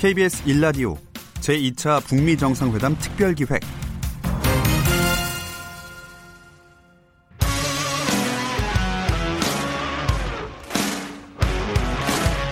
[0.00, 0.96] KBS 1라디오
[1.40, 3.60] 제2차 북미 정상회담 특별 기획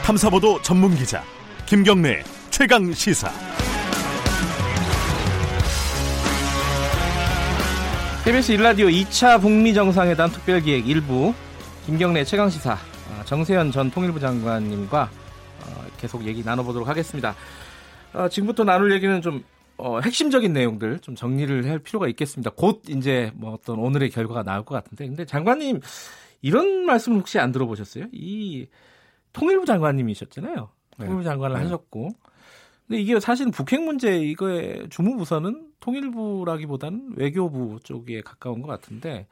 [0.04, 1.24] 탐사보도 전문 기자
[1.64, 3.30] 김경래 최강 시사.
[8.24, 11.32] KBS 1라디오 2차 북미 정상회담 특별기획 1부
[11.86, 15.27] 김경래 최강 시사 어, 정세현 전 통일부 장관님과 어,
[15.98, 17.34] 계속 얘기 나눠보도록 하겠습니다.
[18.15, 19.45] 어, 지금부터 나눌 얘기는 좀
[20.02, 22.51] 핵심적인 내용들 좀 정리를 할 필요가 있겠습니다.
[22.57, 25.80] 곧 이제 뭐 어떤 오늘의 결과가 나올 것 같은데, 근데 장관님
[26.41, 28.07] 이런 말씀 혹시 안 들어보셨어요?
[28.12, 28.66] 이
[29.33, 30.69] 통일부 장관님이셨잖아요.
[30.98, 31.07] 네.
[31.07, 31.62] 통일부 장관을 네.
[31.62, 32.10] 하셨고.
[32.87, 39.27] 근데 이게 사실 북핵 문제 이거의 주무부서는 통일부라기보다는 외교부 쪽에 가까운 것 같은데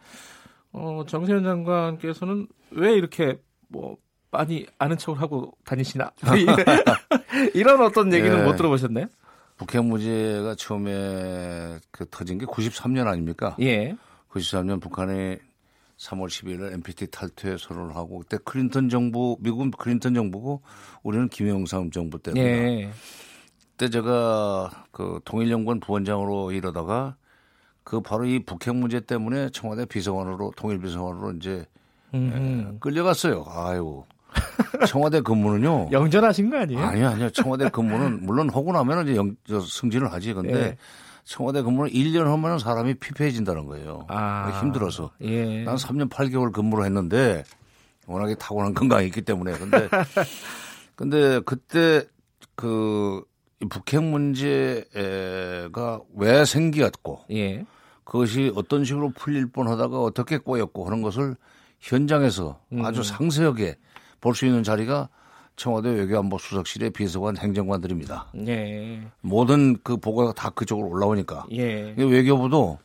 [0.73, 3.97] 어, 정세현 장관께서는 왜 이렇게 뭐
[4.37, 6.11] 많이 아는 척을 하고 다니시나
[7.55, 8.45] 이런 어떤 얘기는 네.
[8.45, 9.07] 못 들어보셨나요?
[9.57, 13.57] 북핵 문제가 처음에 그 터진 게 93년 아닙니까?
[13.61, 13.97] 예.
[14.31, 15.39] 93년 북한이
[15.97, 20.61] 3월 12일 NPT 탈퇴 선언을 하고 그때 클린턴 정부 미국은 클린턴 정부고
[21.03, 22.47] 우리는 김영삼 정부 때입니다.
[22.47, 22.91] 예.
[23.73, 27.17] 그때 제가 그 통일연구원 부원장으로 일하다가
[27.83, 31.65] 그 바로 이 북핵 문제 때문에 청와대 비서관으로 통일 비서관으로 이제
[32.13, 33.45] 에, 끌려갔어요.
[33.49, 34.05] 아유.
[34.89, 35.89] 청와대 근무는요.
[35.93, 36.81] 영전하신 거 아니에요?
[36.83, 37.31] 아니요, 아니요.
[37.31, 40.33] 청와대 근무는 물론 하고 나면 이제 영, 승진을 하지.
[40.33, 40.77] 근데 예.
[41.25, 44.07] 청와대 근무는 1년 하면 사람이 피폐해진다는 거예요.
[44.09, 45.11] 아, 힘들어서.
[45.23, 45.65] 예.
[45.65, 47.43] 난 3년 8개월 근무를 했는데
[48.07, 49.53] 워낙에 타고난 건강이 있기 때문에.
[49.59, 49.89] 근데
[50.95, 52.05] 근데 그때
[52.55, 53.23] 그
[53.69, 57.65] 북핵 문제가 왜 생겼고 예.
[58.05, 61.37] 그것이 어떤 식으로 풀릴 뻔하다가 어떻게 꼬였고 하는 것을
[61.81, 62.85] 현장에서 음.
[62.85, 63.77] 아주 상세하게
[64.27, 65.09] 볼 수 있는 자리가
[65.55, 68.27] 청와대 외교안보 수석실의 비서관 행정관들입니다.
[68.49, 69.01] 예.
[69.21, 71.47] 모든 그 보고가 다 그쪽으로 올라오니까.
[71.53, 71.95] 예.
[71.97, 72.79] 외교부도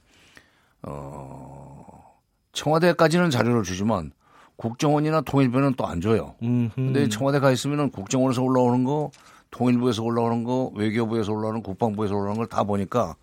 [0.83, 2.15] 어
[2.53, 4.11] 청와대까지는 자료를 주지만
[4.55, 6.35] 국정원이나 통일부는 또 안 줘요.
[6.43, 6.69] 음흠.
[6.75, 9.09] 근데 청와대 가 있으면은 국정원에서 올라오는 거,
[9.49, 13.15] 통일부에서 올라오는 거, 외교부에서 올라오는 국방부에서 올라오는 걸 다 보니까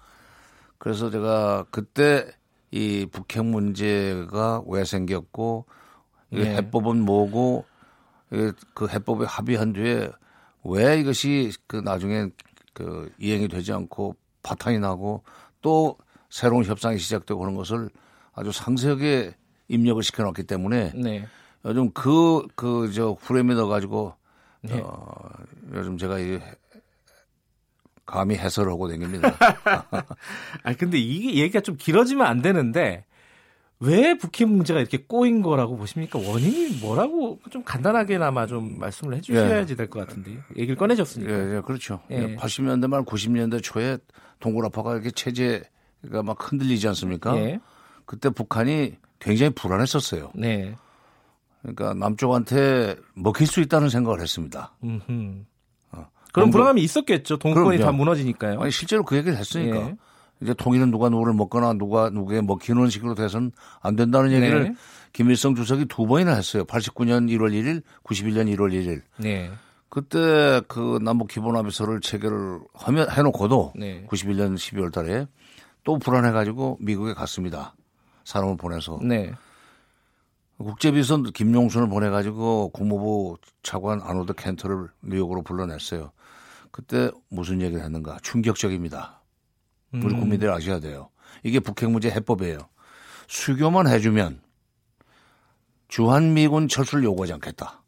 [0.78, 2.26] 그래서 제가 그때
[2.72, 5.66] 이 북핵 문제가 왜 생겼고
[6.32, 6.56] 이 네.
[6.56, 7.64] 해법은 뭐고
[8.30, 10.10] 그 해법에 합의한 뒤에
[10.64, 12.28] 왜 이것이 그 나중에
[12.74, 15.22] 그 이행이 되지 않고 파탄이 나고
[15.62, 15.96] 또
[16.30, 17.90] 새로운 협상이 시작되고 그런 것을
[18.34, 19.34] 아주 상세하게
[19.68, 21.26] 입력을 시켜놨기 때문에 네.
[21.64, 24.14] 요즘 그 그저 후렴에 넣어가지고
[24.62, 24.80] 네.
[24.80, 25.30] 어,
[25.74, 26.38] 요즘 제가 이
[28.06, 29.36] 감히 해설을 하고 다닙니다.
[30.62, 33.04] 아니 근데 이게 얘기가 좀 길어지면 안 되는데
[33.80, 36.18] 왜 북핵 문제가 이렇게 꼬인 거라고 보십니까?
[36.18, 41.32] 원인이 뭐라고 좀 간단하게나마 좀 말씀을 해주셔야지 될 것 같은데 얘기를 꺼내셨으니까.
[41.32, 42.00] 예, 예 그렇죠.
[42.10, 42.34] 예.
[42.36, 43.98] 80년대 말 90년대 초에
[44.40, 47.36] 동굴아파가 이렇게 체제가 막 흔들리지 않습니까?
[47.36, 47.60] 예.
[48.04, 50.32] 그때 북한이 굉장히 불안했었어요.
[50.34, 50.74] 네.
[51.62, 54.74] 그러니까 남쪽한테 먹힐 수 있다는 생각을 했습니다.
[54.82, 55.44] 음흠.
[55.92, 56.06] 어.
[56.32, 57.38] 그런 불안함이 있었겠죠.
[57.38, 58.60] 동권이 다 무너지니까요.
[58.60, 59.76] 아니, 실제로 그 얘기를 했으니까.
[59.76, 59.96] 예.
[60.40, 64.74] 이제 통일은 누가 누구를 먹거나 누가 누구에 먹히는 식으로 돼서는 안 된다는 얘기를 네.
[65.12, 66.64] 김일성 주석이 두 번이나 했어요.
[66.64, 69.02] 89년 1월 1일, 91년 1월 1일.
[69.18, 69.50] 네.
[69.88, 74.04] 그때 그 남북 기본 합의서를 체결을 하면 해놓고도 네.
[74.08, 75.26] 91년 12월 달에
[75.82, 77.74] 또 불안해가지고 미국에 갔습니다.
[78.24, 79.00] 사람을 보내서.
[79.02, 79.32] 네.
[80.58, 86.10] 국제비선 김용순을 보내가지고 국무부 차관 아노드 켄터를 뉴욕으로 불러냈어요.
[86.70, 88.18] 그때 무슨 얘기를 했는가?
[88.22, 89.17] 충격적입니다.
[89.92, 90.20] 우리 음.
[90.20, 91.10] 국민들이 아셔야 돼요.
[91.42, 92.58] 이게 북핵 문제 해법이에요.
[93.26, 94.40] 수교만 해주면
[95.88, 97.82] 주한미군 철수를 요구하지 않겠다.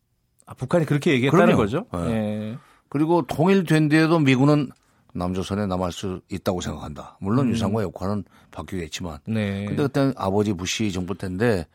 [0.47, 1.63] 아, 북한이 그렇게 얘기했다는 그럼요.
[1.63, 1.87] 거죠?
[1.93, 2.13] 네.
[2.13, 2.59] 네.
[2.89, 4.71] 그리고 통일된 뒤에도 미군은
[5.13, 7.19] 남조선에 남을 수 있다고 생각한다.
[7.21, 7.51] 물론 음.
[7.53, 9.19] 유상과 역할은 바뀌겠지만.
[9.27, 9.67] 네.
[9.67, 11.67] 근데 그때는 아버지 부시 정부 때인데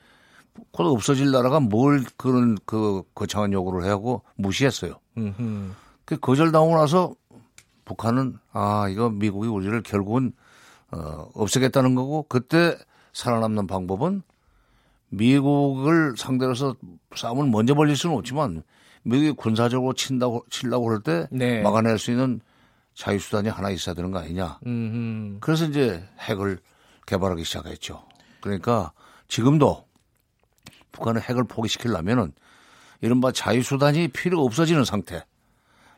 [0.71, 4.99] 곧 없어질 나라가 뭘 그런 그 거창한 요구를 해하고 무시했어요.
[6.05, 7.13] 그 거절당하고 나서
[7.85, 10.33] 북한은 아 이거 미국이 우리를 결국은
[10.91, 12.77] 어, 없애겠다는 거고 그때
[13.13, 14.23] 살아남는 방법은
[15.09, 16.75] 미국을 상대로서
[17.15, 18.63] 싸움을 먼저 벌릴 수는 없지만
[19.03, 21.61] 미국이 군사적으로 친다고 치려고 그럴 때 네.
[21.61, 22.41] 막아낼 수 있는
[22.95, 24.59] 자유 수단이 하나 있어야 되는 거 아니냐.
[24.65, 25.37] 음흠.
[25.41, 26.59] 그래서 이제 핵을
[27.05, 28.03] 개발하기 시작했죠.
[28.41, 28.91] 그러니까
[29.27, 29.85] 지금도
[30.91, 32.33] 북한은 핵을 포기시키려면은
[33.01, 35.23] 이른바 자유 수단이 필요 없어지는 상태.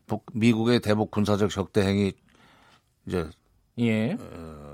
[0.08, 2.14] 북, 미국의 대북 군사적 적대 행위
[3.06, 3.30] 이제
[3.80, 4.18] 예.
[4.20, 4.74] 어,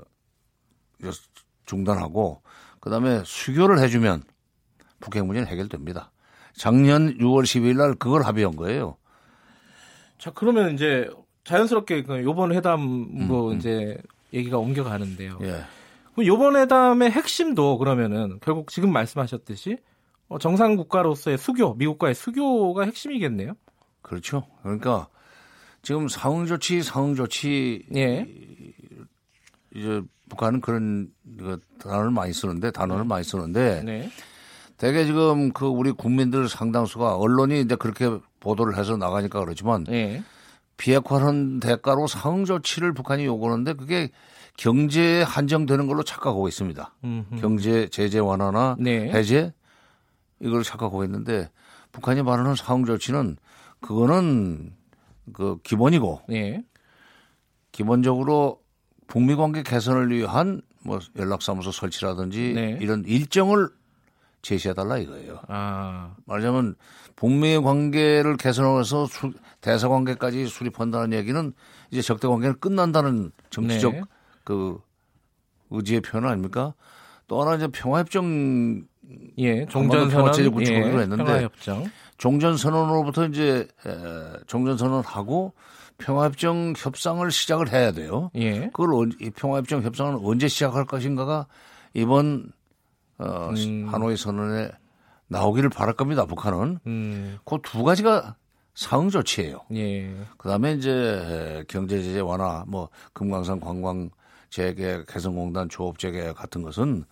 [1.66, 2.40] 중단하고
[2.80, 4.22] 그다음에 수교를 해주면
[5.00, 6.12] 북핵 문제는 해결됩니다.
[6.54, 8.96] 작년 6월 12일 날 그걸 합의한 거예요.
[10.18, 11.10] 자 그러면 이제
[11.42, 13.56] 자연스럽게 그 요번 회담으로 음, 음.
[13.56, 13.98] 이제
[14.32, 15.38] 얘기가 옮겨가는데요.
[15.42, 15.64] 예.
[16.14, 19.78] 그럼 요번 회담의 핵심도 그러면은 결국 지금 말씀하셨듯이
[20.28, 23.54] 어, 정상 국가로서의 수교, 미국과의 수교가 핵심이겠네요.
[24.00, 24.46] 그렇죠.
[24.62, 25.08] 그러니까
[25.84, 28.26] 지금 상응 조치, 상응 조치 예.
[29.74, 31.08] 이제 북한은 그런
[31.38, 33.08] 그 단어를 많이 쓰는데 단어를 네.
[33.08, 34.10] 많이 쓰는데 네.
[34.78, 40.22] 대개 지금 그 우리 국민들 상당수가 언론이 이제 그렇게 보도를 해서 나가니까 그렇지만 네.
[40.78, 44.10] 비핵화하는 대가로 상응 조치를 북한이 요구하는데 그게
[44.56, 46.94] 경제에 한정되는 걸로 착각하고 있습니다.
[47.04, 47.36] 음흠.
[47.40, 49.12] 경제 제재 완화나 네.
[49.12, 49.52] 해제
[50.40, 51.50] 이걸 착각하고 있는데
[51.92, 53.36] 북한이 말하는 상응 조치는
[53.80, 54.72] 그거는
[55.32, 56.64] 그 기본이고 네.
[57.72, 58.62] 기본적으로
[59.06, 62.78] 북미 관계 개선을 위한 뭐 연락사무소 설치라든지 네.
[62.80, 63.68] 이런 일정을
[64.42, 65.40] 제시해달라 이거예요.
[65.48, 66.14] 아.
[66.26, 66.76] 말하자면
[67.16, 69.08] 북미 관계를 개선해서
[69.60, 71.52] 대사 관계까지 수립한다는 얘기는
[71.90, 74.02] 이제 적대 관계는 끝난다는 정치적 네.
[74.44, 74.78] 그
[75.70, 76.74] 의지의 표현 아닙니까?
[77.26, 78.86] 또 하나 이제 평화협정
[79.38, 81.90] 예, 종전 선언 예, 구축하기로 했는데 평화협정.
[82.18, 83.66] 종전 선언으로부터 이제
[84.46, 85.52] 종전 선언하고
[85.98, 88.30] 평화협정 협상을 시작을 해야 돼요.
[88.36, 88.70] 예.
[88.72, 91.46] 그걸 이 평화협정 협상을 언제 시작할 것인가가
[91.92, 92.50] 이번
[93.18, 93.86] 어, 음.
[93.88, 94.70] 하노이 선언에
[95.28, 96.26] 나오기를 바랄 겁니다.
[96.26, 97.38] 북한은 음.
[97.44, 98.36] 그두 가지가
[98.74, 99.60] 상응 조치예요.
[99.74, 100.12] 예.
[100.36, 104.10] 그다음에 이제 경제 제재 완화, 뭐 금강산 관광
[104.50, 107.04] 재개 개성공단 조업 재개 같은 것은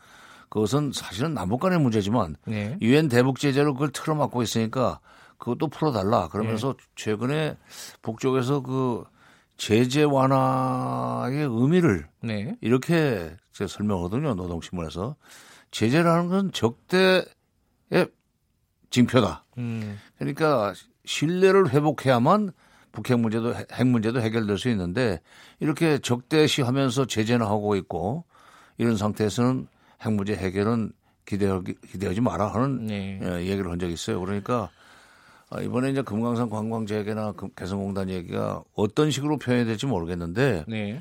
[0.52, 2.76] 그것은 사실은 남북 간의 문제지만 네.
[2.82, 3.16] 유엔 네.
[3.16, 5.00] 대북 제재로 그걸 틀어막고 있으니까
[5.38, 6.28] 그것도 풀어달라.
[6.28, 6.84] 그러면서 네.
[6.94, 7.56] 최근에
[8.02, 9.02] 북쪽에서 그
[9.56, 12.54] 제재 완화의 의미를 네.
[12.60, 14.34] 이렇게 제가 설명하거든요.
[14.34, 15.16] 노동신문에서
[15.70, 17.24] 제재라는 건 적대의
[18.90, 19.46] 징표다.
[19.56, 19.98] 음.
[20.18, 20.74] 그러니까
[21.06, 22.52] 신뢰를 회복해야만
[22.92, 25.18] 북핵 문제도 핵 문제도 해결될 수 있는데
[25.60, 28.26] 이렇게 적대시하면서 제재는 하고 있고
[28.76, 29.71] 이런 상태에서는
[30.02, 30.92] 핵 문제 해결은
[31.24, 33.20] 기대하기, 기대하지 마라 하는 네.
[33.22, 34.20] 예, 얘기를 한 적이 있어요.
[34.20, 34.70] 그러니까
[35.50, 41.00] 아, 이번에 이제 금강산 관광 재개나 개성공단 얘기가 어떤 식으로 표현이 될지 모르겠는데 네.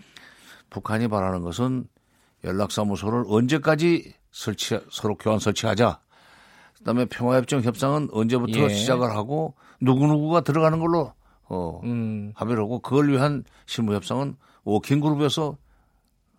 [0.70, 1.86] 북한이 바라는 것은
[2.44, 6.00] 연락사무소를 언제까지 설치 서로 교환 설치하자.
[6.78, 8.70] 그다음에 평화협정 협상은 언제부터 예.
[8.70, 11.14] 시작을 하고 누구 누구가 들어가는 걸로
[11.44, 12.32] 어 음.
[12.36, 15.58] 합의를 하고 그걸 위한 실무 협상은 working group에서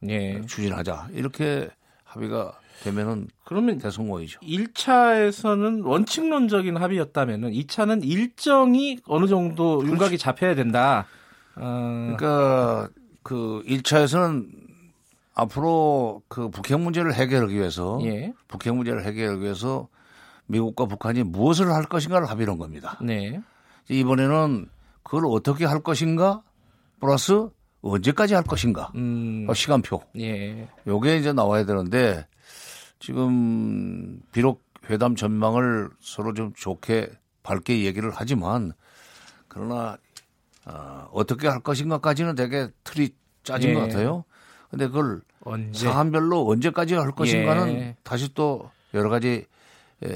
[0.08, 0.40] 예.
[0.42, 1.68] 추진하자 이렇게
[2.12, 4.40] 합의가 되면은 그러면 대성공이죠.
[4.40, 9.92] 1차에서는 원칙론적인 합의였다면은 2차는 일정이 어느 정도 그렇지.
[9.92, 11.06] 윤곽이 잡혀야 된다.
[11.56, 12.14] 어.
[12.16, 12.88] 그러니까
[13.22, 14.46] 그 1차에서는
[15.34, 18.32] 앞으로 그 북핵 문제를 해결하기 위해서 예.
[18.48, 19.88] 북핵 문제를 해결하기 위해서
[20.46, 22.98] 미국과 북한이 무엇을 할 것인가를 합의한 겁니다.
[23.00, 23.40] 네.
[23.88, 24.68] 이번에는
[25.02, 26.42] 그걸 어떻게 할 것인가
[27.00, 27.48] 플러스
[27.82, 29.46] 언제까지 할 것인가 음.
[29.48, 30.02] 어, 시간표.
[30.18, 30.68] 예.
[30.86, 32.26] 요게 이제 나와야 되는데
[32.98, 37.10] 지금 비록 회담 전망을 서로 좀 좋게
[37.42, 38.72] 밝게 얘기를 하지만
[39.48, 39.98] 그러나
[40.64, 43.10] 어, 어떻게 할 것인가까지는 되게 틀이
[43.42, 43.74] 짜진 예.
[43.74, 44.24] 것 같아요.
[44.70, 45.86] 근데 그걸 언제?
[45.86, 47.96] 사안별로 언제까지 할 것인가는 예.
[48.04, 49.44] 다시 또 여러 가지
[50.04, 50.08] 에,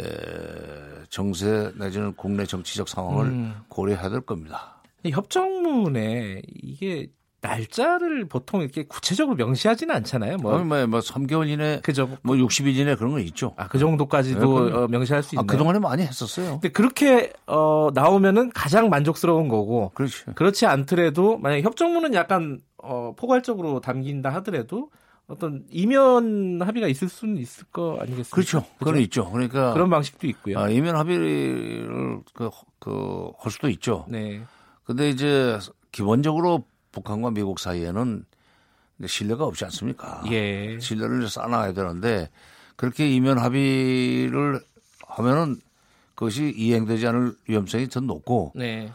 [1.11, 3.55] 정세 내지는 국내 정치적 상황을 음.
[3.69, 4.81] 고려해야 될 겁니다.
[5.05, 7.09] 협정문에 이게
[7.47, 10.39] 날짜를 보통 이렇게 구체적으로 명시하지는 않잖아요.
[10.39, 12.17] 뭐, 뭐, 뭐 3개월 이내, 그죠?
[12.23, 13.55] 뭐 60일 이내 그런 거 있죠.
[13.57, 15.45] 아, 그 정도까지도 네, 어, 명시할 수 있나요?
[15.45, 16.53] 아, 그동안에 많이 했었어요.
[16.53, 19.91] 근데 그렇게 어, 나오면은 가장 만족스러운 거고.
[19.95, 20.25] 그렇지.
[20.35, 24.91] 그렇지 않더라도 만약 협정문은 약간 어, 포괄적으로 담긴다 하더라도
[25.29, 28.35] 어떤 이면 합의가 있을 수는 있을 거 아니겠습니까?
[28.35, 28.65] 그렇죠.
[28.79, 29.29] 그건 있죠.
[29.31, 30.59] 그러니까 그런 방식도 있고요.
[30.59, 34.07] 아, 이면 합의를 그, 그, 할 수도 있죠.
[34.09, 34.41] 네.
[34.85, 35.59] 근데 이제
[35.91, 36.65] 기본적으로
[36.97, 38.25] 북한과 미국 사이에는
[39.05, 40.23] 신뢰가 없지 않습니까?
[40.31, 40.81] 예.
[40.81, 42.31] 신뢰를 쌓아놔야 되는데
[42.77, 44.61] 그렇게 이면 합의를
[45.07, 45.61] 하면은
[46.15, 48.91] 그것이 이행되지 않을 위험성이 더 높고 네.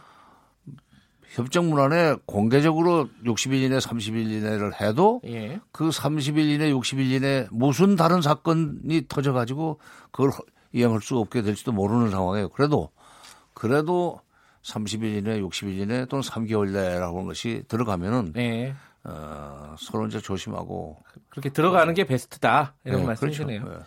[1.28, 5.60] 협정 문안에 공개적으로 60일 이내 30일 이내를 해도 예.
[5.70, 9.78] 그 30일 이내 60일 이내 무슨 다른 사건이 터져 가지고
[10.10, 10.32] 그걸
[10.72, 12.48] 이행할 수 없게 될지도 모르는 상황이에요.
[12.48, 12.90] 그래도
[13.54, 14.20] 그래도
[14.62, 18.74] 30일 이내 60일 이내 또는 3개월 내라고 하는 것이 들어가면은 예.
[19.04, 23.62] 어, 서로 이제 조심하고 그렇게 들어가는 게 베스트다 이런 네, 말씀이시네요.
[23.62, 23.78] 그렇죠.
[23.78, 23.84] 네.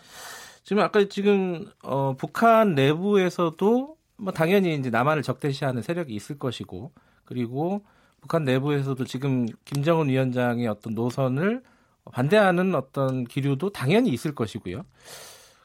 [0.62, 6.92] 지금 아까 지금 어, 북한 내부에서도 뭐 당연히 이제 남한을 적대시하는 세력이 있을 것이고
[7.24, 7.84] 그리고
[8.20, 11.62] 북한 내부에서도 지금 김정은 위원장의 어떤 노선을
[12.12, 14.84] 반대하는 어떤 기류도 당연히 있을 것이고요.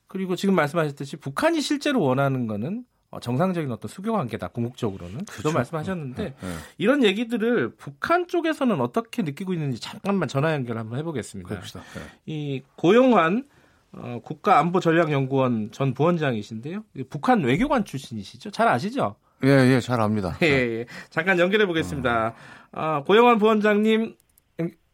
[0.08, 5.42] 그리고 지금 말씀하셨듯이 북한이 실제로 원하는 거는 어, 정상적인 어떤 수교 관계다 궁극적으로는 그렇죠.
[5.42, 6.48] 그런 말씀하셨는데 네, 네.
[6.78, 11.60] 이런 얘기들을 북한 쪽에서는 어떻게 느끼고 있는지 잠깐만 전화 연결 한번 해보겠습니다.
[11.60, 11.82] 네.
[12.26, 13.46] 이 고영환
[13.94, 16.86] 어, 국가안보전략연구원 전 부원장이신데요.
[17.10, 18.52] 북한 외교관 출신이시죠?
[18.52, 19.16] 잘 아시죠?
[19.44, 20.38] 예, 예, 잘 압니다.
[20.44, 20.86] 예, 예.
[21.10, 22.34] 잠깐 연결해 보겠습니다.
[22.72, 24.16] 어, 고영환 부원장님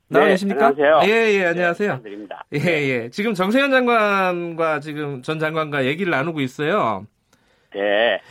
[0.10, 0.68] 나와 네, 계십니까?
[0.68, 1.14] 안녕하세요.
[1.14, 2.02] 예, 예, 안녕하세요.
[2.50, 2.60] 네.
[2.60, 3.10] 예, 예.
[3.10, 7.06] 지금 정세현 장관과 지금 전 장관과 얘기를 나누고 있어요.
[7.78, 8.22] 네.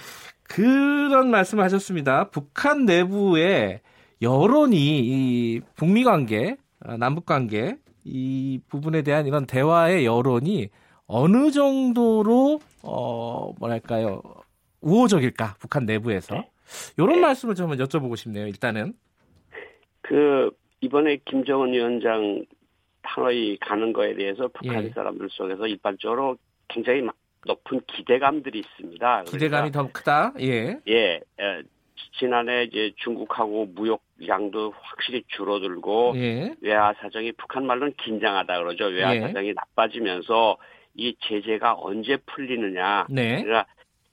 [0.42, 2.30] 그런 말씀을 하셨습니다.
[2.30, 3.80] 북한 내부에
[4.22, 10.68] 여론이 이 북미 관계, 어, 남북 관계 이 부분에 대한 이런 대화의 여론이
[11.06, 14.22] 어느 정도로 어 뭐랄까요
[14.80, 16.50] 우호적일까 북한 내부에서 네.
[16.96, 17.20] 이런 네.
[17.20, 18.46] 말씀을 좀 한번 여쭤보고 싶네요.
[18.46, 18.94] 일단은
[20.02, 20.50] 그
[20.80, 22.44] 이번에 김정은 위원장
[23.02, 24.90] 하노이 가는 거에 대해서 북한 예.
[24.90, 26.36] 사람들 속에서 일반적으로
[26.68, 27.02] 굉장히
[27.46, 29.24] 높은 기대감들이 있습니다.
[29.24, 30.32] 기대감이 그러니까, 더 크다.
[30.40, 30.78] 예.
[30.88, 31.20] 예.
[32.18, 36.54] 지난해 이제 중국하고 무역량도 확실히 줄어들고 예.
[36.60, 38.86] 외화 사정이 북한 말로는 긴장하다 그러죠.
[38.86, 39.20] 외화 예.
[39.20, 40.56] 사정이 나빠지면서
[40.94, 43.06] 이 제재가 언제 풀리느냐.
[43.10, 43.42] 네.
[43.42, 43.66] 그러니까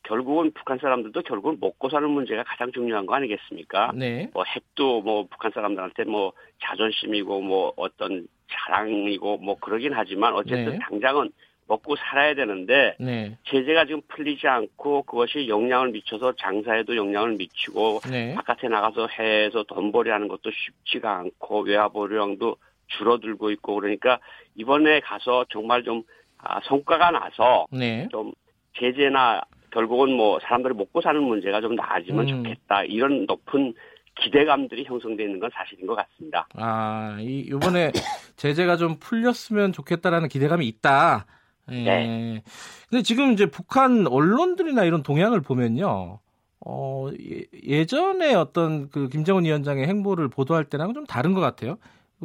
[0.03, 3.93] 결국은 북한 사람들도 결국은 먹고 사는 문제가 가장 중요한 거 아니겠습니까?
[3.95, 4.29] 네.
[4.33, 10.79] 뭐 핵도 뭐 북한 사람들한테 뭐 자존심이고 뭐 어떤 자랑이고 뭐 그러긴 하지만 어쨌든 네.
[10.79, 11.31] 당장은
[11.67, 13.38] 먹고 살아야 되는데 네.
[13.46, 18.34] 제재가 지금 풀리지 않고 그것이 영향을 미쳐서 장사에도 영향을 미치고 네.
[18.36, 24.20] 바깥에 나가서 해외에서 돈벌이 하는 것도 쉽지가 않고 외화보유량도 줄어들고 있고 그러니까
[24.55, 26.03] 이번에 가서 정말 좀
[26.38, 28.08] 아, 성과가 나서 네.
[28.12, 28.34] 좀
[28.77, 29.41] 제재나
[29.72, 32.43] 결국은 뭐 사람들이 먹고 사는 문제가 좀 나아지면 음.
[32.43, 33.74] 좋겠다 이런 높은
[34.15, 36.48] 기대감들이 형성되어 있는 건 사실인 것 같습니다.
[36.55, 37.91] 아, 이 이번에
[38.36, 41.25] 제재가 좀 풀렸으면 좋겠다라는 기대감이 있다.
[41.72, 41.84] 예.
[41.84, 42.43] 네.
[42.89, 46.20] 근데 지금 이제 북한 언론들이나 이런 동향을 보면요.
[46.65, 51.77] 어, 예- 예전에 어떤 그 김정은 위원장의 행보를 보도할 때랑은 좀 다른 것 같아요.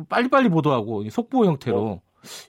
[0.08, 2.00] 빨리빨리 보도하고 속보 형태로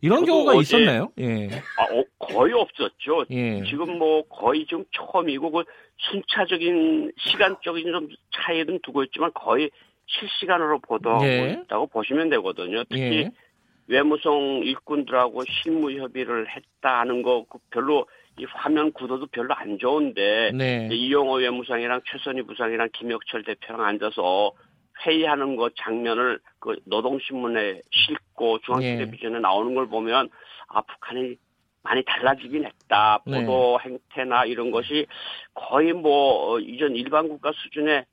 [0.01, 1.11] 이런 어, 저도 경우가 어제- 있었나요?
[1.19, 1.47] 예.
[1.77, 3.25] 아, 어, 거의 없었죠.
[3.31, 3.63] 예.
[3.63, 5.63] 지금 뭐 거의 좀 처음이고 그
[6.11, 9.69] 순차적인 시간적인 좀 차이는 두고 있지만 거의
[10.05, 11.61] 실시간으로 보도하고 예.
[11.65, 12.83] 있다고 보시면 되거든요.
[12.89, 13.31] 특히 예.
[13.89, 20.87] 외무성 일꾼들하고 실무 협의를 했다는 거그 별로 이 화면 구도도 별로 안 좋은데 네.
[20.91, 24.51] 이용호 외무상이랑 최선희 부상이랑 김혁철 대표랑 앉아서
[25.05, 30.29] 회의하는 거 장면을 그 노동신문에 싣고 중앙텔레비전에 나오는 걸 보면
[30.67, 31.35] 아 북한이
[31.81, 33.39] 많이 달라지긴 했다 네.
[33.41, 35.07] 보도 행태나 이런 것이
[35.55, 38.05] 거의 뭐 어, 이전 일반 국가 수준의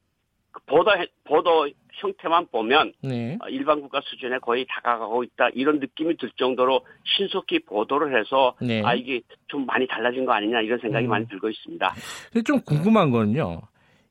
[0.53, 3.39] 그 보도 행- 보도 형태만 보면 네.
[3.41, 6.83] 어, 일반 국가 수준에 거의 다가가고 있다 이런 느낌이 들 정도로
[7.17, 8.83] 신속히 보도를 해서 네.
[8.85, 11.11] 아 이게 좀 많이 달라진 거 아니냐 이런 생각이 음.
[11.11, 11.95] 많이 들고 있습니다.
[12.33, 13.63] 근데 좀 궁금한 건요.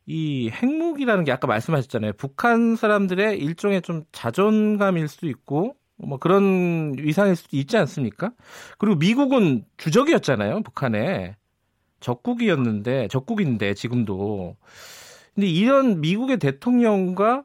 [0.07, 2.13] 이 핵무기라는 게 아까 말씀하셨잖아요.
[2.17, 8.31] 북한 사람들의 일종의 좀 자존감일 수도 있고 뭐 그런 위상일 수도 있지 않습니까?
[8.77, 10.61] 그리고 미국은 주적이었잖아요.
[10.61, 11.35] 북한에
[11.99, 14.57] 적국이었는데 적국인데 지금도.
[15.33, 17.43] 근데 이런 미국의 대통령과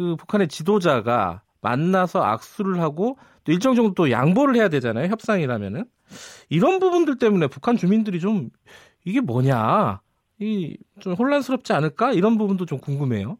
[0.00, 5.08] 그 북한의 지도자가 만나서 악수를 하고 또 일정 정도 또 양보를 해야 되잖아요.
[5.08, 5.84] 협상이라면은
[6.48, 8.48] 이런 부분들 때문에 북한 주민들이 좀
[9.04, 10.00] 이게 뭐냐
[10.40, 13.36] 이 좀 혼란스럽지 않을까 이런 부분도 좀 궁금해요.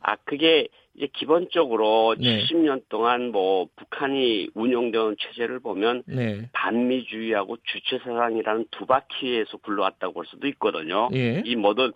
[0.00, 2.44] 아, 그게 이제 기본적으로 네.
[2.44, 10.46] 70년 동안 뭐 북한이 운영되는 체제를 보면 네, 반미주의하고 주체사상이라는 두 바퀴에서 굴러왔다고 볼 수도
[10.48, 11.08] 있거든요.
[11.14, 11.92] 예, 이 뭐든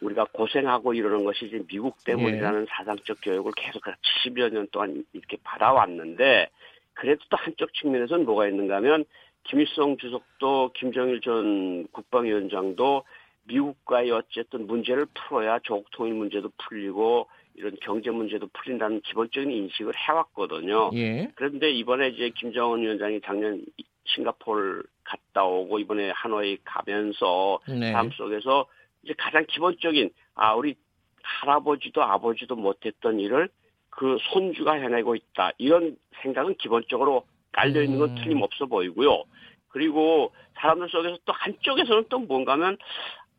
[0.00, 6.48] 우리가 고생하고 이러는 것이 이제 미국 때문이라는 사상적 교육을 계속 70여 년 동안 이렇게 받아왔는데
[6.94, 9.04] 그래도 또 한쪽 측면에서는 뭐가 있는가 하면
[9.44, 13.04] 김일성 주석도 김정일 전 국방위원장도
[13.44, 20.90] 미국과의 어쨌든 문제를 풀어야 조국 통일 문제도 풀리고 이런 경제 문제도 풀린다는 기본적인 인식을 해왔거든요.
[20.94, 23.64] 예, 그런데 이번에 이제 김정은 위원장이 작년
[24.04, 28.66] 싱가포르 갔다 오고 이번에 하노이 가면서 네, 삶 속에서
[29.02, 30.74] 이제 가장 기본적인 아 우리
[31.22, 33.48] 할아버지도 아버지도 못했던 일을
[33.90, 38.14] 그 손주가 해내고 있다 이런 생각은 기본적으로 깔려 있는 건 음.
[38.16, 39.24] 틀림없어 보이고요.
[39.68, 42.76] 그리고 사람들 속에서 또 한쪽에서는 또 뭔가면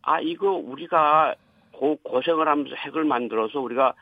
[0.01, 1.35] 아 이거 우리가
[1.73, 3.93] 고, 고생을 하면서 핵을 만들어서 우리가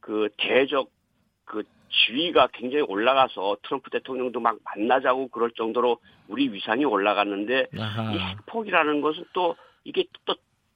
[0.00, 0.90] 그 대적
[1.44, 8.10] 그 지위가 굉장히 올라가서 트럼프 대통령도 막 만나자고 그럴 정도로 우리 위상이 올라갔는데 이 아하,
[8.10, 10.34] 핵폭이라는 것은 또 이게 또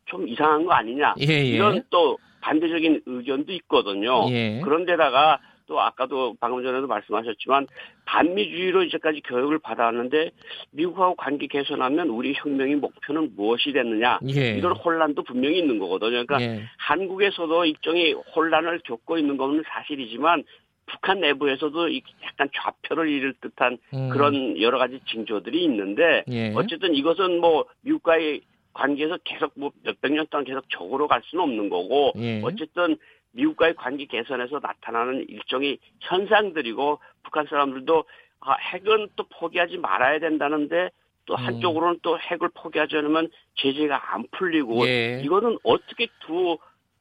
[0.08, 4.26] 좀 이상한 거 아니냐 예, 예, 이런 또 반대적인 의견도 있거든요.
[4.30, 7.66] 예, 그런데다가 또 아까도 방금 전에도 말씀하셨지만
[8.06, 10.30] 반미주의로 이제까지 교육을 받아왔는데
[10.72, 14.56] 미국하고 관계 개선하면 우리 혁명의 목표는 무엇이 됐느냐 예.
[14.56, 16.24] 이런 혼란도 분명히 있는 거거든요.
[16.24, 16.62] 그러니까 예.
[16.78, 20.42] 한국에서도 일종의 혼란을 겪고 있는 것은 사실이지만
[20.86, 24.08] 북한 내부에서도 약간 좌표를 잃을 듯한 음.
[24.08, 26.54] 그런 여러 가지 징조들이 있는데 예.
[26.56, 28.40] 어쨌든 이것은 뭐 미국과의
[28.72, 32.40] 관계에서 계속 뭐 몇백 년 동안 계속 적으로 갈 수는 없는 거고 예.
[32.42, 32.96] 어쨌든
[33.32, 38.04] 미국과의 관계 개선에서 나타나는 일종의 현상들이고 북한 사람들도
[38.40, 40.90] 아, 핵은 또 포기하지 말아야 된다는데
[41.26, 41.38] 또 음.
[41.38, 45.20] 한쪽으로는 또 핵을 포기하지 않으면 제재가 안 풀리고 예.
[45.24, 46.58] 이거는 어떻게 두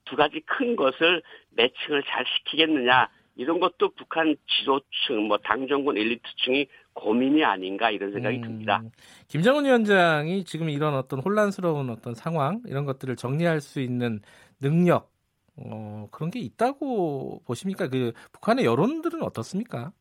[0.07, 1.21] 두 가지 큰 것을
[1.51, 8.41] 매칭을 잘 시키겠느냐 이런 것도 북한 지도층 뭐 당정군 엘리트층이 고민이 아닌가 이런 생각이 음,
[8.41, 8.81] 듭니다.
[9.27, 14.21] 김정은 위원장이 지금 이런 어떤 혼란스러운 어떤 상황 이런 것들을 정리할 수 있는
[14.59, 15.11] 능력
[15.55, 17.87] 어, 그런 게 있다고 보십니까?
[17.87, 19.91] 그 북한의 여론들은 어떻습니까?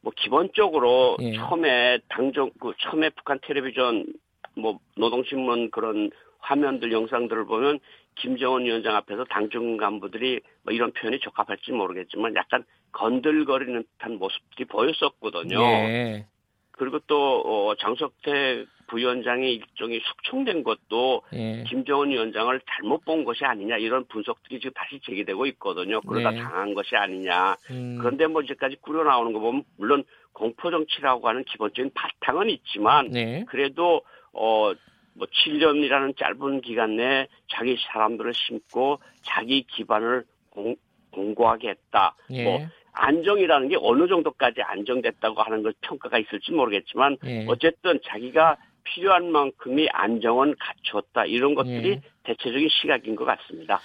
[0.00, 1.32] 뭐 기본적으로 예.
[1.34, 4.06] 처음에 당정 그 처음에 북한 텔레비전
[4.54, 7.80] 뭐 노동신문 그런 화면들 영상들을 보면
[8.18, 15.60] 김정은 위원장 앞에서 당정 간부들이 뭐 이런 표현이 적합할지 모르겠지만 약간 건들거리는 듯한 모습들이 보였었거든요.
[15.60, 16.26] 예.
[16.72, 21.64] 그리고 또 어, 장석태 부위원장의 일종의 숙청된 것도 예.
[21.68, 26.00] 김정은 위원장을 잘못 본 것이 아니냐 이런 분석들이 지금 다시 제기되고 있거든요.
[26.00, 26.38] 그러다 네.
[26.38, 27.56] 당한 것이 아니냐.
[27.70, 27.98] 음.
[28.00, 33.44] 그런데 뭐 이제까지 꾸려 나오는 거 보면 물론 공포 정치라고 하는 기본적인 바탕은 있지만 네.
[33.48, 34.72] 그래도 어
[35.18, 40.76] 뭐 7년이라는 짧은 기간 내에 자기 사람들을 심고 자기 기반을 공,
[41.10, 42.14] 공고하게 했다.
[42.30, 42.44] 예.
[42.44, 47.44] 뭐 안정이라는 게 어느 정도까지 안정됐다고 하는 걸 평가가 있을지 모르겠지만 예.
[47.48, 52.00] 어쨌든 자기가 필요한 만큼의 안정은 갖췄다 이런 것들이 예.
[52.22, 53.80] 대체적인 시각인 것 같습니다.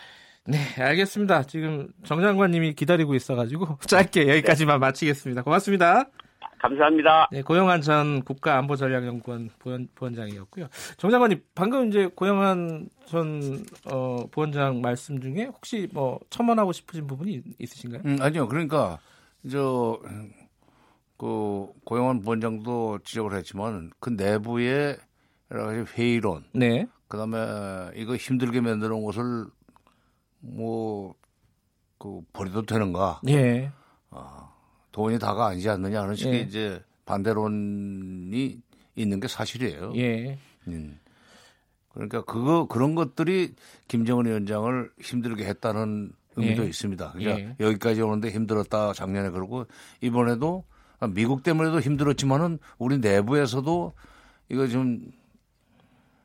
[0.45, 1.43] 네, 알겠습니다.
[1.43, 4.79] 지금 정 장관님이 기다리고 있어가지고 짧게 여기까지만 네.
[4.79, 5.41] 마치겠습니다.
[5.41, 6.09] 고맙습니다.
[6.59, 7.27] 감사합니다.
[7.31, 10.67] 네, 고영한 전 국가안보전략연구원 부원, 부원장이었고요.
[10.97, 17.41] 정 장관님, 방금 이제 고영한 전 어, 부원장 말씀 중에 혹시 뭐 첨언하고 싶으신 부분이
[17.59, 18.01] 있으신가요?
[18.05, 18.47] 음, 아니요.
[18.47, 18.99] 그러니까
[19.49, 19.99] 저
[21.15, 24.97] 그 고영한 부원장도 지적을 했지만 그 내부의
[25.51, 26.85] 여러 가지 회의론, 네.
[27.07, 29.45] 그다음에 이거 힘들게 만들어 놓은 것을
[30.39, 31.15] 뭐
[32.03, 33.21] 그 버려도 되는가?
[33.29, 33.71] 예.
[34.11, 34.52] 어,
[34.93, 36.39] 돈이 다가 아니지 않느냐 하는 식의 예.
[36.39, 38.57] 이제 반대론이
[38.95, 39.91] 있는 게 사실이에요.
[39.97, 40.37] 예.
[40.67, 40.97] 음.
[41.89, 43.53] 그러니까 그거 그런 것들이
[43.87, 46.67] 김정은 위원장을 힘들게 했다는 의미도 예.
[46.67, 47.11] 있습니다.
[47.11, 47.55] 그러니까 예.
[47.59, 49.65] 여기까지 오는데 힘들었다 작년에 그러고
[49.99, 50.63] 이번에도
[51.09, 53.93] 미국 때문에도 힘들었지만은 우리 내부에서도
[54.49, 55.11] 이거 좀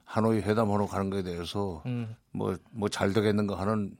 [0.05, 2.15] 하노이 회담으로 가는 거에 대해서 음.
[2.31, 3.97] 뭐뭐 잘 되겠는가 하는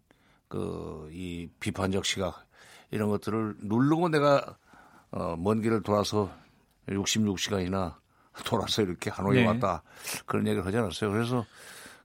[0.47, 2.47] 그 이 비판적 시각
[2.91, 4.57] 이런 것들을 누르고 내가
[5.11, 6.31] 어, 먼 길을 돌아서
[6.89, 7.95] 66시간이나
[8.45, 9.47] 돌아서 이렇게 하노이 네.
[9.47, 9.83] 왔다
[10.27, 11.11] 그런 얘기를 하지 않았어요.
[11.11, 11.45] 그래서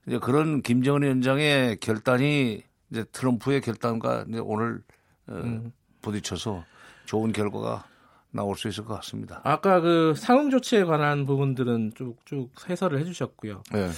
[0.06, 4.82] 이제 그런 김정은 위원장의 결단이 이제 트럼프의 결단과 이제 오늘
[5.26, 5.72] 어, 음.
[6.02, 6.64] 부딪혀서
[7.06, 7.84] 좋은 결과가
[8.30, 9.40] 나올 수 있을 것 같습니다.
[9.44, 13.62] 아까 그 상응 조치에 관한 부분들은 쭉쭉 해설을 해주셨고요.
[13.72, 13.90] 네.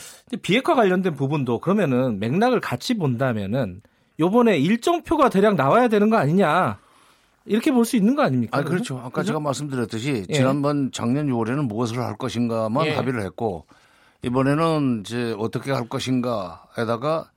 [0.43, 3.81] 비핵화 관련된 부분도 그러면은 맥락을 같이 본다면은
[4.19, 6.79] 요번에 일정표가 대략 나와야 되는 거 아니냐.
[7.45, 8.59] 이렇게 볼 수 있는 거 아닙니까?
[8.59, 8.99] 아, 그렇죠.
[8.99, 9.29] 아까 그죠?
[9.29, 10.33] 제가 말씀드렸듯이 예.
[10.33, 12.95] 지난번 작년 6월에는 무엇을 할 것인가만 예.
[12.95, 13.67] 합의를 했고
[14.23, 17.31] 이번에는 이제 어떻게 할 것인가에다가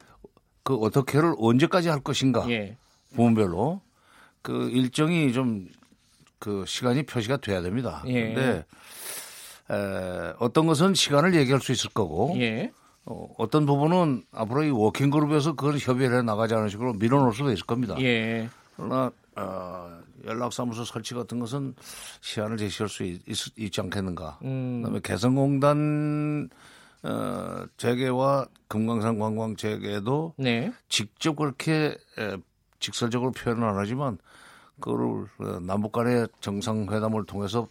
[0.63, 2.77] 그 어떻게를 언제까지 할 것인가 예.
[3.15, 3.81] 부문별로
[4.41, 5.67] 그 일정이 좀
[6.39, 8.01] 그 시간이 표시가 돼야 됩니다.
[8.07, 8.33] 예.
[8.33, 8.65] 그런데
[9.69, 12.71] 에, 어떤 것은 시간을 얘기할 수 있을 거고 예.
[13.05, 17.65] 어, 어떤 부분은 앞으로 이 working group에서 그걸 협의를 해 나가자는 식으로 밀어놓을 수도 있을
[17.65, 17.95] 겁니다.
[17.99, 18.49] 예.
[18.75, 21.75] 그러나 어, 연락사무소 설치 같은 것은
[22.21, 24.39] 시한을 제시할 수 있, 지 않겠는가.
[24.43, 24.81] 음.
[24.81, 26.49] 그다음에 개성공단
[27.03, 30.71] 어, 재개와 금강산 관광 재개도 네.
[30.89, 32.37] 직접 그렇게 에,
[32.79, 34.17] 직설적으로 표현은 안 하지만
[34.79, 37.67] 그거를 어, 남북 간의 정상회담을 통해서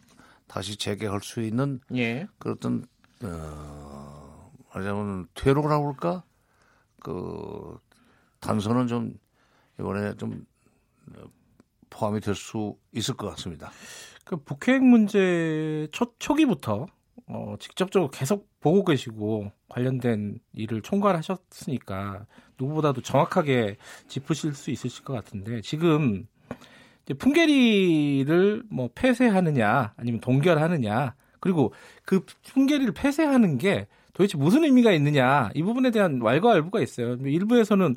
[0.46, 2.26] 다시 재개할 수 있는 예.
[2.38, 2.86] 그런
[3.22, 4.07] 어,
[4.78, 6.22] 말하자면 퇴로라고 할까?
[7.00, 7.78] 그
[8.40, 9.14] 단서는 좀
[9.78, 10.46] 이번에 좀
[11.90, 13.70] 포함이 될 수 있을 것 같습니다.
[14.24, 16.86] 그 북핵 문제 초, 초기부터
[17.26, 22.26] 어, 직접적으로 계속 보고 계시고 관련된 일을 총괄하셨으니까
[22.58, 26.26] 누구보다도 정확하게 짚으실 수 있으실 것 같은데 지금
[27.18, 31.72] 풍계리를 뭐 폐쇄하느냐 아니면 동결하느냐 그리고
[32.04, 33.86] 그 풍계리를 폐쇄하는 게
[34.18, 37.16] 도대체 무슨 의미가 있느냐 이 부분에 대한 왈가왈부가 있어요.
[37.20, 37.94] 일부에서는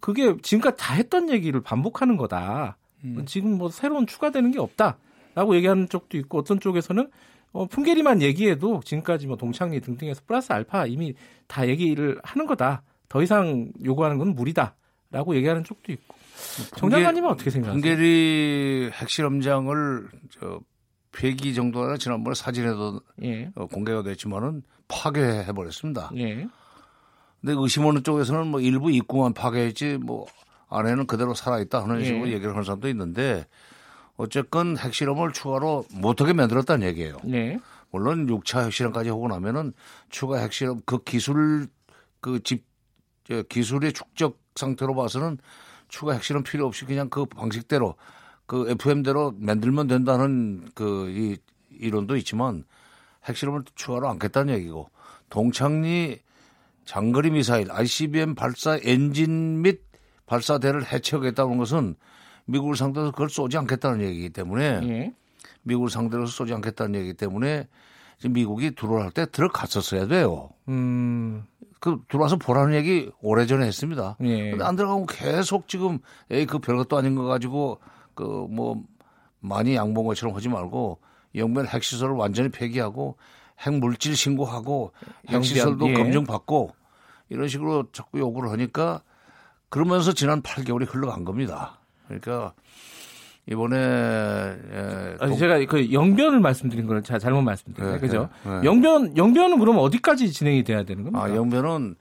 [0.00, 2.78] 그게 지금까지 다 했던 얘기를 반복하는 거다.
[3.04, 3.22] 음.
[3.26, 7.10] 지금 뭐 새로운 추가되는 게 없다라고 얘기하는 쪽도 있고 어떤 쪽에서는
[7.52, 11.14] 어, 풍계리만 얘기해도 지금까지 뭐 동창리 등등에서 플러스 알파 이미
[11.46, 12.82] 다 얘기를 하는 거다.
[13.10, 16.16] 더 이상 요구하는 건 무리다라고 얘기하는 쪽도 있고.
[16.76, 17.82] 정 장관님은 어떻게 생각하세요?
[17.82, 20.60] 풍계리 핵실험장을 저
[21.16, 23.50] 폐기 정도나 지난번에 사진에도 예.
[23.54, 26.10] 어, 공개가 됐지만은 파괴해 버렸습니다.
[26.16, 26.46] 예.
[27.40, 30.26] 근데 의심하는 쪽에서는 뭐 일부 입구만 파괴했지 뭐
[30.68, 32.04] 안에는 그대로 살아 있다 하는 예.
[32.04, 33.46] 식으로 얘기를 하는 사람도 있는데
[34.16, 37.16] 어쨌건 핵실험을 추가로 못하게 만들었다는 얘기예요.
[37.24, 37.58] 네.
[37.90, 39.72] 물론 6차 핵실험까지 하고 나면은
[40.10, 41.68] 추가 핵실험 그 기술
[42.20, 42.64] 그 집
[43.48, 45.38] 기술의 축적 상태로 봐서는
[45.88, 47.94] 추가 핵실험 필요 없이 그냥 그 방식대로
[48.46, 51.36] 그 FM대로 만들면 된다는 그 이
[51.80, 52.64] 이론도 있지만
[53.24, 54.90] 핵실험을 추가로 않겠다는 얘기고
[55.30, 56.20] 동창리
[56.84, 59.82] 장거리 미사일 ICBM 발사 엔진 및
[60.26, 61.96] 발사대를 해체하겠다는 것은
[62.46, 65.14] 미국을 상대로 그걸 쏘지 않겠다는 얘기이기 때문에 예.
[65.62, 67.68] 미국을 상대로 쏘지 않겠다는 얘기이기 때문에
[68.18, 70.50] 지금 미국이 들어올 때 들어갔었어야 돼요.
[70.68, 71.44] 음.
[71.80, 74.16] 그 들어와서 보라는 얘기 오래전에 했습니다.
[74.20, 74.50] 예.
[74.50, 75.98] 근데 안 들어가고 계속 지금
[76.30, 77.80] 에이 그 별것도 아닌 거 가지고
[78.16, 78.82] 그 뭐
[79.40, 80.98] 많이 양봉 것처럼 하지 말고
[81.34, 83.16] 영변 핵시설을 완전히 폐기하고
[83.60, 84.92] 핵물질 신고하고
[85.28, 85.94] 핵시설도 예.
[85.94, 86.70] 검증받고
[87.28, 89.02] 이런 식으로 자꾸 요구를 하니까
[89.68, 91.78] 그러면서 지난 8개월이 흘러간 겁니다.
[92.06, 92.52] 그러니까
[93.48, 98.00] 이번에 예, 아니, 제가 그 영변을 말씀드린 걸 제가 잘못 말씀드렸네요.
[98.00, 98.28] 네, 그죠?
[98.44, 98.66] 네, 네.
[98.66, 101.24] 영변 영변은 그럼 어디까지 진행이 돼야 되는 겁니까?
[101.24, 101.94] 아, 영변은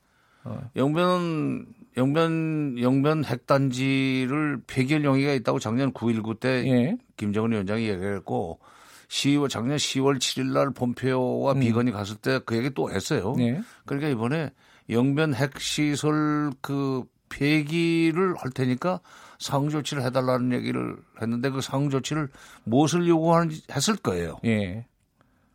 [0.45, 0.61] 어.
[0.75, 1.65] 영변은
[1.97, 6.97] 영변 영변 핵단지를 폐기할 용의가 있다고 작년 9.19 때 예.
[7.17, 8.59] 김정은 위원장이 얘기했고
[9.07, 11.59] 10월 작년 10월 7일 날 폼페오와 음.
[11.59, 13.35] 비건이 갔을 때 그 얘기 또 했어요.
[13.39, 13.61] 예.
[13.85, 14.51] 그러니까 이번에
[14.89, 18.99] 영변 핵시설 그 폐기를 할 테니까
[19.39, 22.29] 상응 조치를 해달라는 얘기를 했는데 그 상응 조치를
[22.63, 24.39] 무엇을 요구하는지 했을 거예요.
[24.45, 24.85] 예.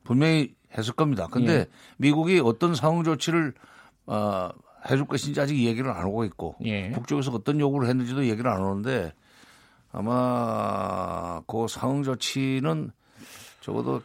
[0.04, 1.26] 분명히 했을 겁니다.
[1.30, 1.66] 근데 예.
[1.96, 3.54] 미국이 어떤 상응 조치를
[4.06, 4.50] 어,
[4.88, 6.90] 해줄 것인지 아직 얘기를 안 하고 있고 예.
[6.92, 9.12] 북쪽에서 어떤 요구를 했는지도 얘기를 안 하는데
[9.92, 12.92] 아마 그 상응 조치는
[13.60, 14.00] 적어도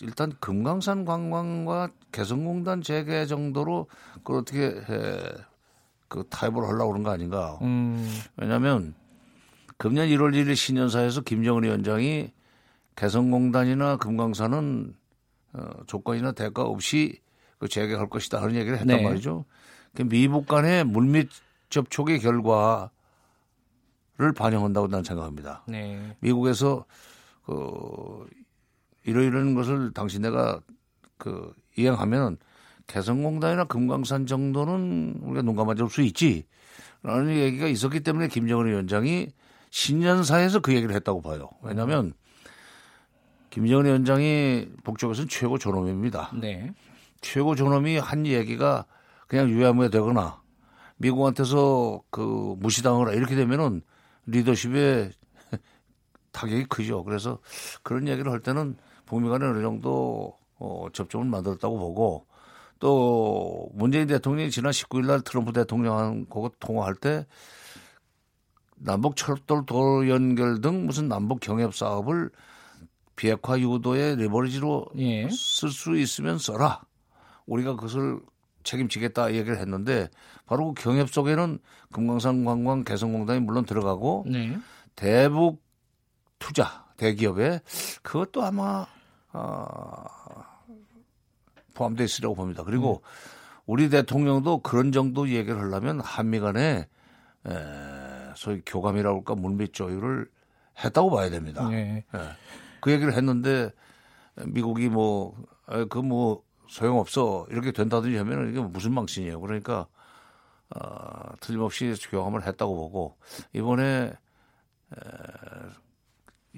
[0.00, 3.86] 일단 금강산 관광과 개성공단 재개 정도로
[4.16, 5.18] 그걸 어떻게 해,
[6.08, 7.58] 그 타협을 하려고 그런 거 아닌가.
[7.62, 8.08] 음.
[8.36, 8.94] 왜냐하면
[9.76, 12.30] 금년 1월 1일 신년사에서 김정은 위원장이
[12.96, 14.94] 개성공단이나 금강산은
[15.54, 17.20] 어, 조건이나 대가 없이
[17.58, 19.02] 그 재개할 것이다 하는 얘기를 했단 네.
[19.02, 19.44] 말이죠.
[19.98, 21.28] 그 미국 간의 물밑
[21.70, 22.88] 접촉의 결과를
[24.36, 25.64] 반영한다고 나는 생각합니다.
[25.66, 26.16] 네.
[26.20, 26.84] 미국에서
[27.44, 28.24] 그
[29.04, 30.60] 이러이러한 것을 당신네가
[31.16, 32.36] 그 이행하면
[32.86, 36.46] 개성공단이나 금강산 정도는 우리가 눈 감아줄 수 있지.
[37.02, 39.28] 라는 얘기가 있었기 때문에 김정은 위원장이
[39.70, 41.50] 신년사에서 그 얘기를 했다고 봐요.
[41.62, 42.12] 왜냐하면
[43.50, 46.30] 김정은 위원장이 북쪽에서는 최고 존엄입니다.
[46.40, 46.72] 네.
[47.20, 48.86] 최고 존엄이 한 얘기가
[49.28, 50.42] 그냥 유야무야 되거나
[50.96, 53.82] 미국한테서 그 무시당하거나 이렇게 되면은
[54.26, 55.12] 리더십에
[56.32, 57.04] 타격이 크죠.
[57.04, 57.38] 그래서
[57.82, 62.26] 그런 얘기를 할 때는 북미 간에 어느 정도 어, 접점을 만들었다고 보고
[62.80, 67.26] 또 문재인 대통령이 지난 19일 날 트럼프 대통령하고 통화할 때
[68.76, 72.30] 남북 철도 도로 연결 등 무슨 남북 경협 사업을
[73.16, 75.28] 비핵화 유도의 레버리지로 예.
[75.30, 76.82] 쓸수 있으면 써라.
[77.46, 78.20] 우리가 그것을
[78.62, 80.08] 책임지겠다 얘기를 했는데
[80.46, 81.58] 바로 그 경협 속에는
[81.92, 84.58] 금강산 관광 개성공단이 물론 들어가고 네.
[84.96, 85.62] 대북
[86.38, 87.60] 투자 대기업에
[88.02, 88.86] 그것도 아마
[89.32, 90.04] 어,
[91.74, 92.64] 포함되어 있으라고 봅니다.
[92.64, 93.08] 그리고 음.
[93.66, 96.88] 우리 대통령도 그런 정도 얘기를 하려면 한미 간에
[97.46, 97.52] 에,
[98.34, 100.28] 소위 교감이라고 할까 물밑 조율을
[100.82, 101.68] 했다고 봐야 됩니다.
[101.68, 102.04] 네.
[102.14, 102.18] 예.
[102.80, 103.70] 그 얘기를 했는데
[104.46, 105.36] 미국이 뭐,
[105.90, 107.46] 그뭐 소용없어.
[107.50, 109.40] 이렇게 된다든지 하면은 이게 무슨 망신이에요.
[109.40, 109.86] 그러니까,
[110.70, 113.16] 어, 틀림없이 교감을 했다고 보고,
[113.52, 114.12] 이번에,
[114.92, 114.98] 에,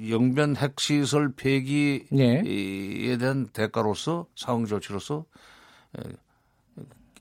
[0.08, 3.16] 영변 핵시설 폐기에 네.
[3.18, 5.24] 대한 대가로서 상응 조치로서
[5.98, 6.02] 에,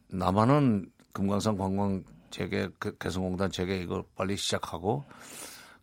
[0.08, 5.04] 남한은 금강산 관광 재개 그 개성공단 재개 이거 빨리 시작하고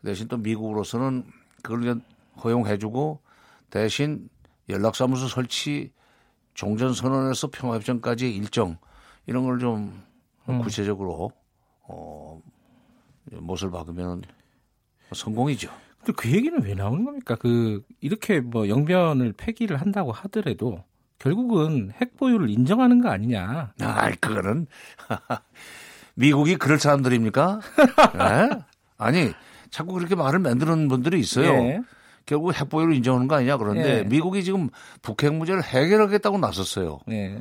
[0.05, 1.25] 대신 또 미국으로서는
[1.62, 2.01] 그걸
[2.42, 3.21] 허용해주고
[3.71, 4.29] 대신
[4.69, 5.92] 연락사무소 설치
[6.57, 8.79] 종전 선언에서 평화협정까지 일정
[9.27, 10.03] 이런 걸좀
[10.49, 10.59] 음.
[10.61, 11.31] 구체적으로
[11.83, 12.40] 어
[13.31, 14.23] 못을 박으면
[15.12, 15.71] 성공이죠.
[15.99, 17.37] 근데 그 얘기는 왜 나오는 겁니까?
[17.37, 20.83] 그 이렇게 뭐 영변을 폐기를 한다고 하더라도
[21.19, 23.73] 결국은 핵 보유를 인정하는 거 아니냐?
[23.81, 24.66] 아, 그거는
[26.14, 27.61] 미국이 그럴 사람들입니까?
[28.14, 28.51] 네?
[28.97, 29.33] 아니
[29.71, 31.49] 자꾸 그렇게 말을 만드는 분들이 있어요.
[31.49, 31.83] 예.
[32.27, 34.03] 결국 핵보유를 인정하는 거 아니냐 그런데 예.
[34.05, 34.69] 미국이 지금
[35.01, 36.99] 북핵 문제를 해결하겠다고 나섰어요.
[37.11, 37.41] 예.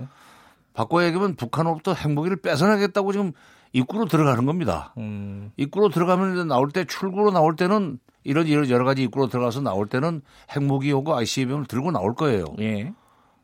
[0.74, 3.32] 바꿔 얘기하면 북한으로부터 핵무기를 뺏어내겠다고 지금
[3.74, 4.93] 입구로 들어가는 겁니다.
[4.98, 5.52] 음.
[5.58, 10.21] 입구로 들어가면 나올 때 출구로 나올 때는 이런 이런 여러 가지 입구로 들어가서 나올 때는
[10.56, 12.45] 핵무기하고 ICBM을 들고 나올 거예요.
[12.60, 12.93] 예.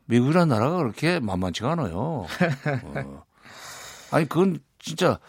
[0.05, 2.25] 미국이라는 나라가 그렇게 만만치가 않아요.
[2.83, 3.23] 어.
[4.11, 5.19] 아니 그건 진짜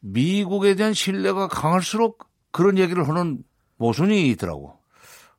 [0.00, 3.42] 미국에 대한 신뢰가 강할수록 그런 얘기를 하는
[3.76, 4.77] 모순이 있더라고.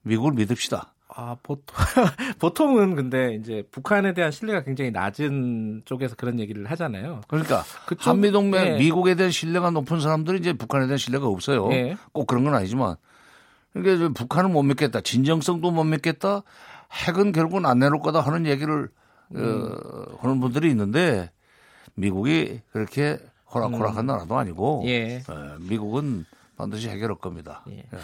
[0.04, 0.94] 미국을 믿읍시다.
[1.10, 1.66] 아, 보통,
[2.40, 7.22] 보통은 근데 이제 북한에 대한 신뢰가 굉장히 낮은 쪽에서 그런 얘기를 하잖아요.
[7.28, 8.78] 그러니까 그쪽, 한미동맹 네.
[8.78, 11.68] 미국에 대한 신뢰가 높은 사람들이 이제 북한에 대한 신뢰가 없어요.
[11.70, 11.98] 네.
[12.12, 12.96] 꼭 그런 건 아니지만.
[13.74, 15.02] 그러니까 북한은 못 믿겠다.
[15.02, 16.44] 진정성도 못 믿겠다.
[16.92, 18.90] 핵은 결국은 안 내놓을 거다 하는 얘기를
[19.32, 19.72] 어, 음.
[19.72, 21.32] 어, 하는 분들이 있는데
[21.96, 23.20] 미국이 그렇게
[23.54, 24.08] 호락호락한 음.
[24.08, 25.22] 나라도 아니고 예.
[25.28, 27.64] 어, 미국은 반드시 해결할 겁니다.
[27.70, 27.78] 예.
[27.78, 28.00] 예.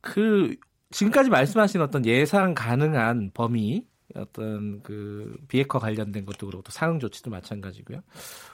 [0.00, 0.56] 그
[0.90, 7.30] 지금까지 말씀하신 어떤 예상 가능한 범위 어떤 그 비핵화 관련된 것도 그렇고 또 상응 조치도
[7.30, 8.00] 마찬가지고요.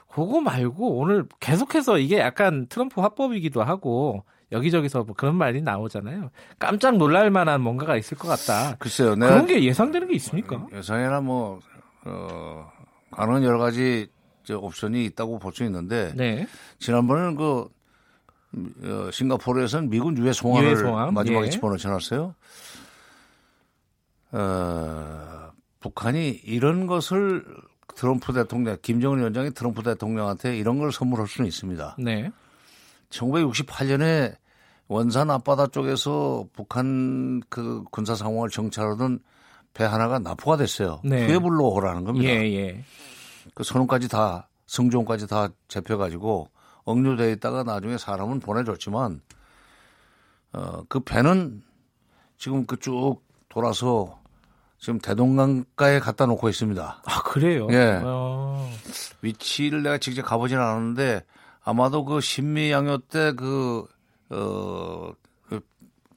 [0.08, 6.30] 그거 말고 오늘 계속해서 이게 약간 트럼프 화법이기도 하고 여기저기서 뭐 그런 말이 나오잖아요.
[6.58, 8.76] 깜짝 놀랄 만한 뭔가가 있을 것 같다.
[8.78, 9.14] 글쎄요.
[9.14, 10.66] 그런 게 예상되는 게 있습니까?
[10.74, 11.60] 예상이나 뭐,
[12.04, 12.70] 어,
[13.10, 14.08] 가능한 여러 가지
[14.50, 16.12] 옵션이 있다고 볼 수 있는데.
[16.16, 16.46] 네.
[16.80, 17.68] 지난번에는 그
[18.54, 21.14] 어, 싱가포르에서는 미군 유해 송환을 유해 송환?
[21.14, 21.50] 마지막에 예.
[21.50, 22.34] 집어넣지 않았어요?
[24.32, 27.44] 어, 북한이 이런 것을
[27.94, 31.96] 트럼프 대통령, 김정은 위원장이 트럼프 대통령한테 이런 걸 선물할 수는 있습니다.
[31.98, 32.30] 네.
[33.10, 34.34] 1968년에
[34.88, 39.20] 원산 앞바다 쪽에서 북한 그 군사 상황을 정찰하던
[39.74, 41.00] 배 하나가 납포가 됐어요.
[41.04, 41.26] 네.
[41.26, 42.28] 푸에블로호라는 겁니다.
[42.28, 42.84] 예, 예.
[43.54, 46.48] 그 선원까지 다 성종까지 다 잡혀가지고
[46.84, 49.20] 억류돼 있다가 나중에 사람은 보내줬지만
[50.52, 51.62] 어, 그 배는
[52.38, 54.20] 지금 그 쭉 돌아서
[54.78, 57.02] 지금 대동강가에 갖다 놓고 있습니다.
[57.04, 57.68] 아 그래요?
[57.70, 58.00] 예.
[58.02, 58.68] 어.
[59.22, 61.24] 위치를 내가 직접 가보진 않았는데
[61.62, 63.86] 아마도 그 신미 양요 때 그,
[64.30, 65.12] 어,
[65.48, 65.60] 그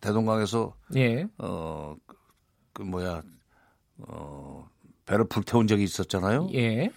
[0.01, 1.27] 대동강에서 예.
[1.37, 1.95] 어,
[2.73, 3.21] 그 뭐야,
[3.99, 4.67] 어,
[5.05, 6.49] 배를 불태운 적이 있었잖아요.
[6.55, 6.89] 예.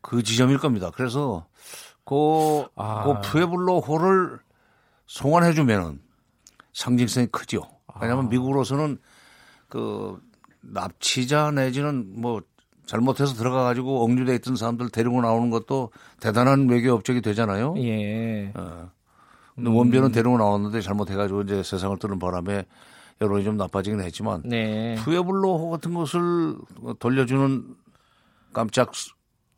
[0.00, 0.90] 그 지점일 겁니다.
[0.94, 1.46] 그래서
[2.12, 3.04] 그, 아.
[3.04, 4.38] 그 푸에블로호를
[5.06, 6.00] 송환해주면은
[6.74, 7.62] 상징성이 크죠.
[8.00, 8.28] 왜냐하면 아.
[8.28, 8.98] 미국으로서는
[9.68, 10.20] 그
[10.60, 12.42] 납치자 내지는 뭐
[12.84, 17.74] 잘못해서 들어가 가지고 억류돼 있던 사람들 데리고 나오는 것도 대단한 외교 업적이 되잖아요.
[17.78, 18.52] 예.
[18.54, 18.90] 어.
[19.54, 19.76] 근데 음.
[19.76, 22.66] 원변은 데리고 나왔는데 잘못해 가지고 이제 세상을 뜨는 바람에
[23.20, 24.96] 여론이 좀 나빠지긴 했지만 네.
[24.96, 26.56] 푸에블로호 같은 것을
[26.98, 27.76] 돌려주는
[28.52, 28.92] 깜짝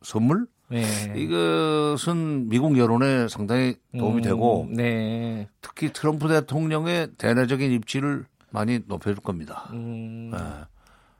[0.02, 0.82] 선물 네.
[1.16, 5.48] 이것은 미국 여론에 상당히 도움이 음, 되고 네.
[5.60, 9.68] 특히 트럼프 대통령의 대내적인 입지를 많이 높여줄 겁니다.
[9.72, 10.30] 음.
[10.32, 10.38] 네.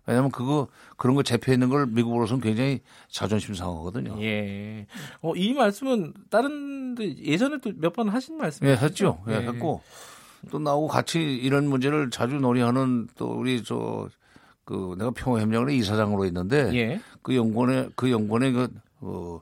[0.07, 4.21] 왜냐하면 그거 그런 거 잡혀 있는 걸 미국으로서는 굉장히 자존심 상하거든요.
[4.23, 4.87] 예.
[5.23, 8.71] 어, 이 말씀은 다른 예전에 도몇번 하신 말씀이죠?
[8.71, 9.23] 예, 했죠.
[9.29, 9.81] 예, 예, 했고
[10.51, 14.09] 또 나하고 같이 이런 문제를 자주 논의하는 또 우리 저
[14.65, 17.01] 그 내가 평화협력의 이사장으로 있는데 예.
[17.23, 18.69] 그 연구원에 그 연구원에 그
[19.01, 19.41] 어,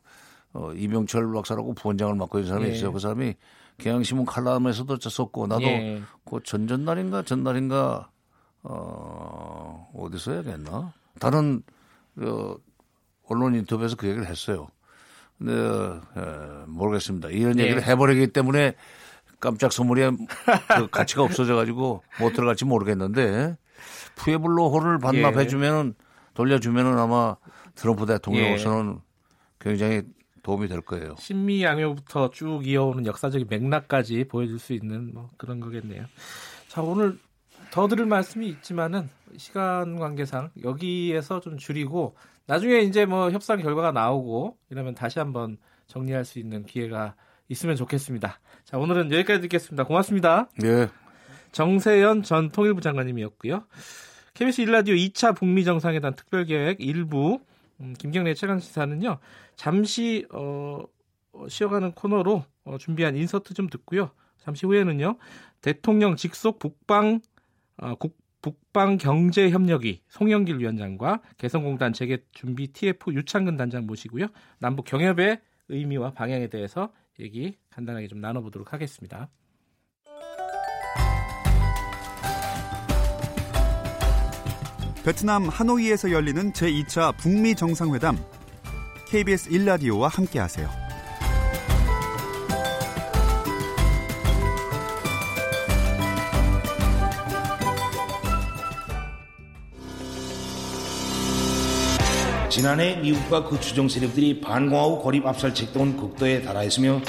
[0.54, 2.74] 어, 이병철 박사라고 부원장을 맡고 있는 사람이 예.
[2.74, 2.92] 있어요.
[2.92, 3.34] 그 사람이
[3.78, 6.02] 경향신문 칼럼에서도 썼고 나도 예.
[6.24, 8.10] 그 전전날인가 전날인가
[8.62, 10.92] 어, 어디서 해야겠나?
[11.18, 11.62] 다른
[12.18, 12.54] 어,
[13.28, 14.68] 언론 인터뷰에서 그 얘기를 했어요.
[15.38, 17.28] 근데 에, 모르겠습니다.
[17.30, 17.64] 이런 예.
[17.64, 18.74] 얘기를 해버리기 때문에
[19.40, 20.02] 깜짝 선물이
[20.76, 23.56] 그 가치가 없어져 가지고 못 들어갈지 모르겠는데
[24.14, 25.94] 푸에블로호를 반납해주면 은
[26.34, 27.36] 돌려주면은 아마
[27.74, 29.11] 트럼프 대통령으로서는 예.
[29.62, 30.02] 굉장히
[30.42, 31.14] 도움이 될 거예요.
[31.18, 36.04] 신미 양요부터 쭉 이어오는 역사적인 맥락까지 보여줄 수 있는 뭐 그런 거겠네요.
[36.68, 37.18] 자 오늘
[37.70, 44.56] 더 들을 말씀이 있지만은 시간 관계상 여기에서 좀 줄이고 나중에 이제 뭐 협상 결과가 나오고
[44.70, 47.14] 이러면 다시 한번 정리할 수 있는 기회가
[47.48, 48.40] 있으면 좋겠습니다.
[48.64, 49.84] 자 오늘은 여기까지 듣겠습니다.
[49.84, 50.48] 고맙습니다.
[50.58, 50.88] 네.
[51.52, 53.64] 정세현 전 통일부 장관님이었고요.
[54.34, 57.40] KBS 일라디오 2차 북미 정상회담 특별계획 일부
[57.80, 59.18] 음, 김경래 최강 시사는요.
[59.56, 60.80] 잠시 어,
[61.32, 64.10] 어, 쉬어가는 코너로 어, 준비한 인서트 좀 듣고요.
[64.38, 65.16] 잠시 후에는요.
[65.60, 67.20] 대통령 직속 북방
[67.78, 74.26] 어, 국, 북방 경제 협력위 송영길 위원장과 개성공단 재개 준비 TF 유창근 단장 모시고요.
[74.58, 79.30] 남북 경협의 의미와 방향에 대해서 얘기 간단하게 좀 나눠보도록 하겠습니다.
[85.04, 88.16] 베트남 하노이에서 열리는 제2차 북미 정상회담
[89.12, 90.70] KBS 1라디오와 함께하세요.
[102.48, 107.02] 지난해 미국과 그 주종 세력들이 반공하고 거립 압살 책동은 극도에 달하였으며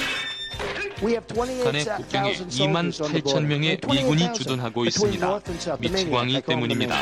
[1.00, 5.40] 북한의 국경에 2만 8천 명의 미군이 주둔하고 있습니다.
[5.80, 6.98] 미치광이 때문입니다.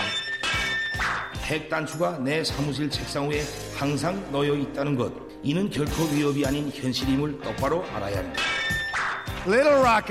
[1.44, 3.44] 핵 단추가 내 사무실 책상 위에
[3.76, 5.12] 항상 놓여 있다는 것.
[5.44, 8.42] 이는 결코 위협이 아닌 현실임을 똑바로 알아야 합니다.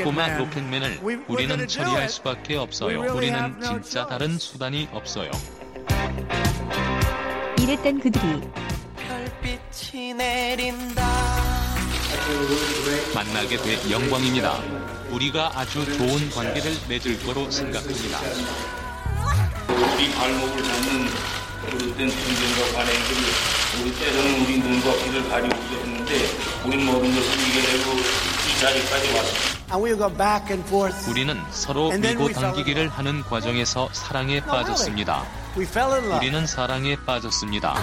[0.03, 3.15] 꼬마 로켓맨을 우리는 처리할 수밖에 없어요.
[3.15, 5.31] 우리는 진짜 다른 수단이 없어요.
[7.61, 8.41] 이랬던 그들이
[8.97, 11.07] 별빛이 내린다.
[13.15, 14.59] 만나게 돼 영광입니다.
[15.11, 18.80] 우리가 아주 좋은 관계를 맺을 거로 생각합니다.
[19.71, 21.07] 우리 발목을 잡는
[21.67, 23.23] 그릇된 분쟁과 관행들을
[23.81, 26.15] 우리 때로는 우리 눈과 귀를 가리고 있었는데
[26.67, 29.61] 우리 모든 것을 이겨내고 이 자리까지 왔습니다.
[31.11, 35.23] 우리는 서로 밀고 당기기를 하는 과정에서 사랑에 빠졌습니다.
[36.17, 37.75] 우리는 사랑에 빠졌습니다.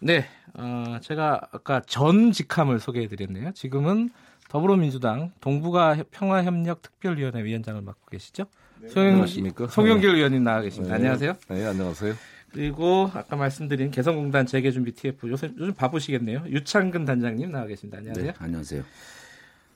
[0.00, 3.52] 네, 어, 제가 아까 전 직함을 소개해드렸네요.
[3.52, 4.10] 지금은
[4.48, 8.44] 더불어민주당 동북아 평화협력 특별위원회 위원장을 맡고 계시죠?
[8.80, 9.68] 네, 안녕하십니까?
[9.68, 10.94] 송영길 의원님 나와 계십니다.
[10.94, 11.00] 네.
[11.00, 11.34] 안녕하세요.
[11.48, 12.14] 네, 안녕하세요.
[12.52, 16.44] 그리고 아까 말씀드린 개성공단 재개준비 TF 요새 요즘 바쁘시겠네요.
[16.48, 17.98] 유창근 단장님 나와 계십니다.
[17.98, 18.26] 안녕하세요.
[18.26, 18.82] 네, 안녕하세요.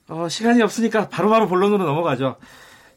[0.08, 2.37] 어, 시간이 없으니까 바로바로 본론으로 넘어가죠.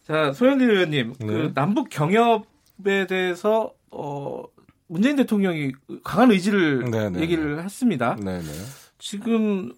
[0.03, 1.53] 자, 소영길 의원님, 그 네.
[1.53, 4.43] 남북 경협에 대해서 어,
[4.87, 8.15] 문재인 대통령이 강한 의지를 네, 네, 얘기를 했습니다.
[8.15, 8.51] 네, 네.
[8.97, 9.73] 지금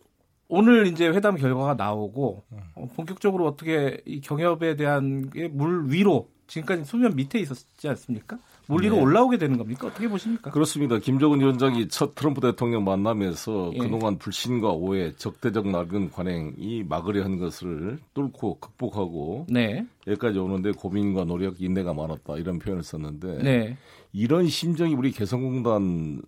[0.49, 2.43] 오늘 이제 회담 결과가 나오고
[2.75, 8.37] 어, 본격적으로 어떻게 이 경협에 대한 게 물 위로 지금까지 수면 밑에 있었지 않습니까?
[8.67, 9.01] 물 위로 네.
[9.01, 9.87] 올라오게 되는 겁니까?
[9.87, 10.49] 어떻게 보십니까?
[10.51, 10.97] 그렇습니다.
[10.97, 13.77] 김정은 위원장이 첫 트럼프 대통령 만나면서 예.
[13.79, 19.85] 그동안 불신과 오해, 적대적 낡은 관행이 막으려 한 것을 뚫고 극복하고 네.
[20.07, 23.77] 여기까지 오는데 고민과 노력, 인내가 많았다 이런 표현을 썼는데 네.
[24.13, 26.21] 이런 심정이 우리 개성공단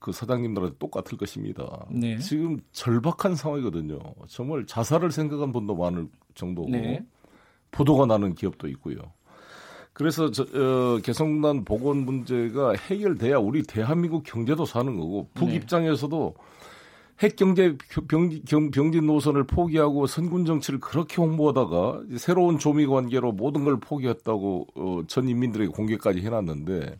[0.00, 1.86] 그 사장님들한테 똑같을 것입니다.
[1.90, 2.18] 네.
[2.18, 3.98] 지금 절박한 상황이거든요.
[4.26, 7.04] 정말 자살을 생각한 분도 많을 정도고 네.
[7.70, 8.96] 보도가 나는 기업도 있고요.
[9.92, 15.56] 그래서 저, 어, 개성공단 복원 문제가 해결돼야 우리 대한민국 경제도 사는 거고 북 네.
[15.56, 16.34] 입장에서도
[17.18, 17.76] 핵 경제
[18.08, 24.66] 병, 경, 병진 노선을 포기하고 선군 정치를 그렇게 홍보하다가 새로운 조미 관계로 모든 걸 포기했다고
[24.74, 26.98] 어, 전 인민들에게 공개까지 해놨는데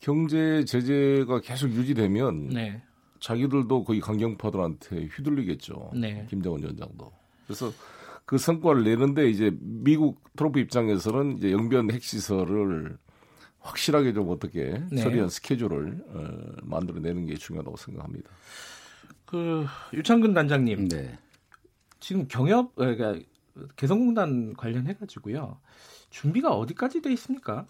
[0.00, 2.82] 경제 제재가 계속 유지되면 네.
[3.20, 5.92] 자기들도 거의 강경파들한테 휘둘리겠죠.
[5.94, 6.26] 네.
[6.28, 7.12] 김정은 위원장도.
[7.46, 7.72] 그래서
[8.24, 12.98] 그 성과를 내는데 이제 미국 트럼프 입장에서는 이제 영변 핵시설을
[13.60, 15.02] 확실하게 좀 어떻게 네.
[15.02, 18.30] 처리한 스케줄을 어, 만들어내는 게 중요하다고 생각합니다.
[19.24, 21.18] 그 유창근 단장님 네.
[21.98, 23.16] 지금 경협 어, 그러니까
[23.76, 25.58] 개성공단 관련해 가지고요
[26.10, 27.66] 준비가 어디까지 돼 있습니까?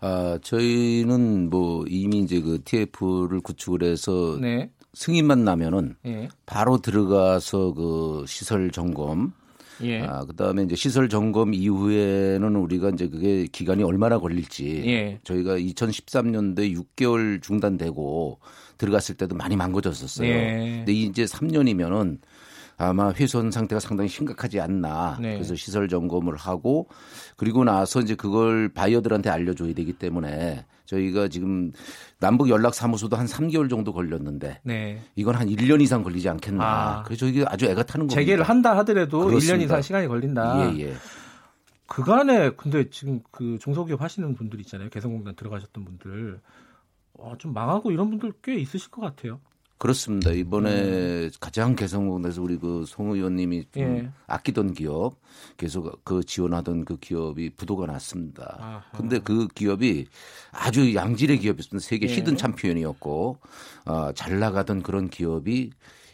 [0.00, 4.70] 아, 저희는 뭐 이미 이제 그 TF를 구축을 해서 네.
[4.94, 6.28] 승인만 나면은 예.
[6.46, 9.32] 바로 들어가서 그 시설 점검
[9.82, 10.00] 예.
[10.02, 15.20] 아, 그다음에 이제 시설 점검 이후에는 우리가 이제 그게 기간이 얼마나 걸릴지 예.
[15.24, 18.38] 저희가 2013년도에 6개월 중단되고
[18.78, 20.28] 들어갔을 때도 많이 망가졌었어요.
[20.28, 20.74] 예.
[20.78, 22.18] 근데 이제 3년이면은
[22.80, 25.18] 아마 훼손 상태가 상당히 심각하지 않나.
[25.20, 25.34] 네.
[25.34, 26.88] 그래서 시설 점검을 하고
[27.36, 31.72] 그리고 나서 이제 그걸 바이어들한테 알려줘야 되기 때문에 저희가 지금
[32.18, 35.02] 남북 연락 사무소도 한 3개월 정도 걸렸는데 네.
[35.14, 36.64] 이건 한 1년 이상 걸리지 않겠나.
[36.64, 37.02] 아.
[37.02, 38.14] 그래서 저희가 아주 애가 타는 겁니다.
[38.14, 39.56] 재개를 한다 하더라도 그렇습니다.
[39.58, 40.74] 1년 이상 시간이 걸린다.
[40.74, 40.94] 예, 예.
[41.86, 44.88] 그간에 근데 지금 그 중소기업 하시는 분들 있잖아요.
[44.88, 46.40] 개성공단 들어가셨던 분들
[47.14, 49.40] 와, 좀 망하고 이런 분들 꽤 있으실 것 같아요.
[49.80, 50.30] 그렇습니다.
[50.30, 54.10] 이번에 가장 개성공단에서 우리 그 송 의원님이 좀 예.
[54.26, 55.16] 아끼던 기업
[55.56, 58.56] 계속 그 지원하던 그 기업이 부도가 났습니다.
[58.60, 58.82] 아하.
[58.94, 60.06] 근데 그 기업이
[60.52, 61.82] 아주 양질의 기업이었습니다.
[61.82, 62.14] 세계 예.
[62.14, 63.38] 히든 챔피언이었고
[63.86, 65.70] 어, 잘 나가던 그런 기업이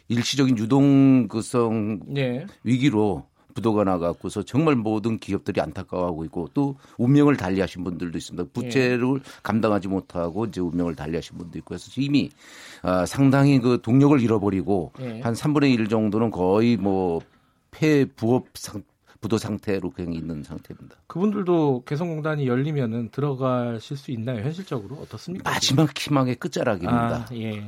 [0.07, 2.45] 일시적인 유동성 예.
[2.63, 8.51] 위기로 부도가 나갖고서 정말 모든 기업들이 안타까워하고 있고 또 운명을 달리하신 분들도 있습니다.
[8.53, 12.29] 부채를 감당하지 못하고 이제 운명을 달리하신 분도 있고 해서 이미
[12.83, 15.21] 아, 상당히 그 동력을 잃어버리고 예.
[15.21, 17.19] 한 3분의 1 정도는 거의 뭐
[17.71, 18.83] 폐부업 상,
[19.21, 20.97] 부도 상태로 그냥 있는 상태입니다.
[21.07, 24.43] 그분들도 개성공단이 열리면은 들어가실 수 있나요?
[24.43, 25.49] 현실적으로 어떻습니까?
[25.49, 27.25] 마지막 희망의 끝자락입니다.
[27.27, 27.67] 아, 예.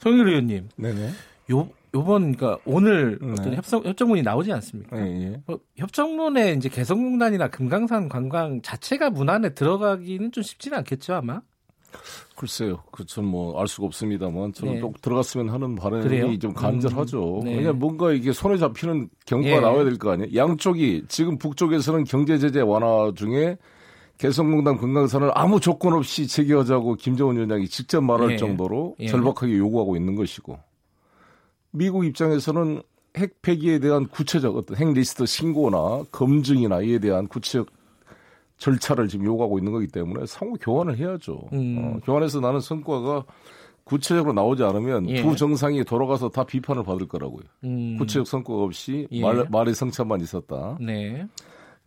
[0.00, 1.10] 송일 의원님, 네네.
[1.52, 3.32] 요 요번 그러니까 오늘 네.
[3.32, 4.96] 어떤 협상 협정문이 나오지 않습니까?
[4.98, 5.42] 예, 예.
[5.46, 11.40] 어, 협정문에 이제 개성공단이나 금강산 관광 자체가 문안에 들어가기는 좀 쉽지는 않겠죠 아마.
[12.36, 12.82] 글쎄요.
[12.90, 14.80] 그전 뭐알 수가 없습니다만 저는 네.
[14.80, 16.38] 또 들어갔으면 하는 바람이 그래요?
[16.38, 17.40] 좀 간절하죠.
[17.40, 17.56] 음, 네.
[17.56, 19.60] 왜냐 면 뭔가 이게 손에 잡히는 경과가 예.
[19.60, 20.34] 나와야 될 거 아니에요.
[20.34, 23.58] 양쪽이 지금 북쪽에서는 경제 제재 완화 중에
[24.16, 28.36] 개성공단 금강산을 아무 조건 없이 재개하자고 김정은 위원장이 직접 말할 예.
[28.38, 29.06] 정도로 예.
[29.08, 30.58] 절박하게 요구하고 있는 것이고
[31.72, 32.82] 미국 입장에서는
[33.16, 37.68] 핵 폐기에 대한 구체적 어떤 핵 리스트 신고나 검증이나 이에 대한 구체적
[38.58, 41.48] 절차를 지금 요구하고 있는 거기 때문에 상호 교환을 해야죠.
[41.52, 41.78] 음.
[41.78, 43.24] 어, 교환해서 나는 성과가
[43.84, 45.20] 구체적으로 나오지 않으면 예.
[45.22, 47.42] 두 정상이 돌아가서 다 비판을 받을 거라고요.
[47.64, 47.96] 음.
[47.98, 49.20] 구체적 성과가 없이 예.
[49.20, 50.78] 말, 말의 성차만 있었다.
[50.80, 51.26] 네.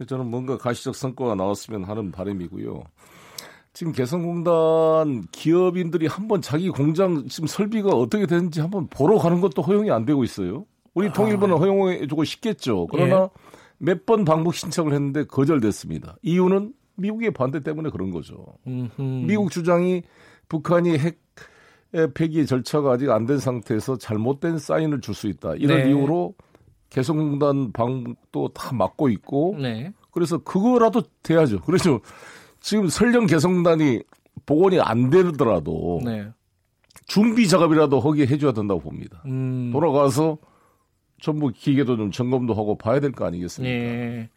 [0.06, 2.84] 저는 뭔가 가시적 성과가 나왔으면 하는 바람이고요.
[3.76, 9.92] 지금 개성공단 기업인들이 한번 자기 공장 지금 설비가 어떻게 되는지 한번 보러 가는 것도 허용이
[9.92, 10.66] 안 되고 있어요.
[10.94, 11.12] 우리 아.
[11.14, 12.88] 통일부는 허용해주고 싶겠죠.
[12.90, 13.30] 그러나 예.
[13.80, 16.16] 몇번 방북 신청을 했는데 거절됐습니다.
[16.22, 18.46] 이유는 미국의 반대 때문에 그런 거죠.
[18.66, 19.02] 음흠.
[19.28, 20.04] 미국 주장이
[20.48, 21.20] 북한이 핵
[22.14, 25.56] 폐기 절차가 아직 안 된 상태에서 잘못된 사인을 줄 수 있다.
[25.56, 25.90] 이런 네.
[25.90, 26.34] 이유로
[26.90, 29.92] 개성공단 방북도 다 막고 있고 네.
[30.12, 31.60] 그래서 그거라도 돼야죠.
[31.60, 32.00] 그래서
[32.66, 34.02] 지금 설령 개성단이
[34.48, 36.28] 복원이 안 되더라도 네.
[37.06, 39.22] 준비 작업이라도 허기 해줘야 된다고 봅니다.
[39.28, 39.70] 음.
[39.72, 40.40] 돌아가서
[41.22, 43.72] 전부 기계도 좀 점검도 하고 봐야 될 거 아니겠습니까?
[43.72, 44.30] 예.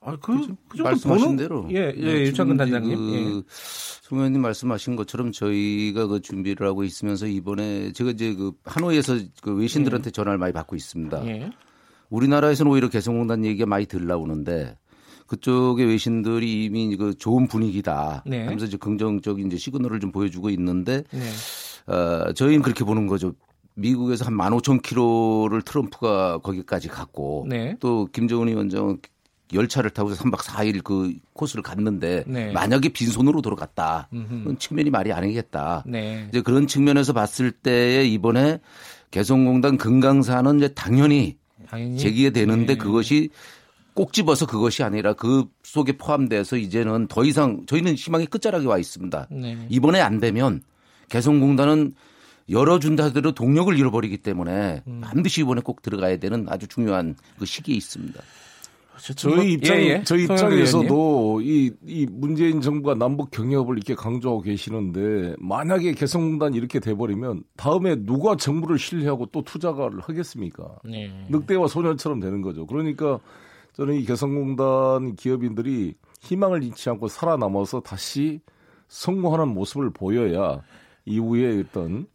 [0.00, 1.36] 아, 그, 그, 그 말씀하신 보는?
[1.36, 1.68] 대로.
[1.70, 2.96] 예, 예, 네, 유창근 단장님.
[2.96, 3.42] 그, 예.
[3.48, 9.54] 송 의원님 말씀하신 것처럼 저희가 그 준비를 하고 있으면서 이번에 제가 이제 그 하노이에서 그
[9.54, 10.10] 외신들한테 예.
[10.10, 11.24] 전화를 많이 받고 있습니다.
[11.28, 11.50] 예.
[12.10, 14.76] 우리나라에서는 오히려 개성공단 얘기가 많이 들 나오는데
[15.28, 18.44] 그쪽의 외신들이 이미 그 좋은 분위기다 네.
[18.44, 21.92] 하면서 이제 긍정적인 이제 시그널을 좀 보여주고 있는데 네.
[21.92, 23.34] 어, 저희는 그렇게 보는 거죠.
[23.74, 27.76] 미국에서 한 15,000km를 트럼프가 거기까지 갔고 네.
[27.78, 28.98] 또 김정은 위원장은
[29.52, 32.50] 열차를 타고 3박 4일 그 코스를 갔는데 네.
[32.52, 34.08] 만약에 빈손으로 돌아갔다.
[34.10, 35.84] 그런 측면이 말이 아니겠다.
[35.86, 36.26] 네.
[36.28, 38.60] 이제 그런 측면에서 봤을 때에 이번에
[39.10, 41.98] 개성공단 금강산은 이제 당연히, 당연히?
[41.98, 42.76] 제기가 되는데 네.
[42.76, 43.30] 그것이
[43.98, 49.26] 꼭 집어서 그것이 아니라 그 속에 포함돼서 이제는 더 이상 저희는 희망이 끝자락에 와 있습니다.
[49.32, 49.66] 네.
[49.68, 50.62] 이번에 안 되면
[51.08, 51.96] 개성공단은
[52.48, 55.00] 열어준다 하더라도 동력을 잃어버리기 때문에 음.
[55.02, 58.22] 반드시 이번에 꼭 들어가야 되는 아주 중요한 그 시기에 있습니다.
[59.16, 60.02] 저희 뭐, 입장, 예, 예.
[60.04, 67.42] 저희 입장에서도 이, 이 문재인 정부가 남북 경협을 이렇게 강조하고 계시는데 만약에 개성공단이 이렇게 돼버리면
[67.56, 70.76] 다음에 누가 정부를 신뢰하고 또 투자를 하겠습니까?
[70.84, 71.10] 네.
[71.30, 72.64] 늑대와 소년처럼 되는 거죠.
[72.64, 73.18] 그러니까
[73.78, 78.40] 저는 이 개성공단 기업인들이 희망을 잃지 않고 살아남아서 다시
[78.88, 80.62] 성공하는 모습을 보여야
[81.04, 82.08] 이후에 어떤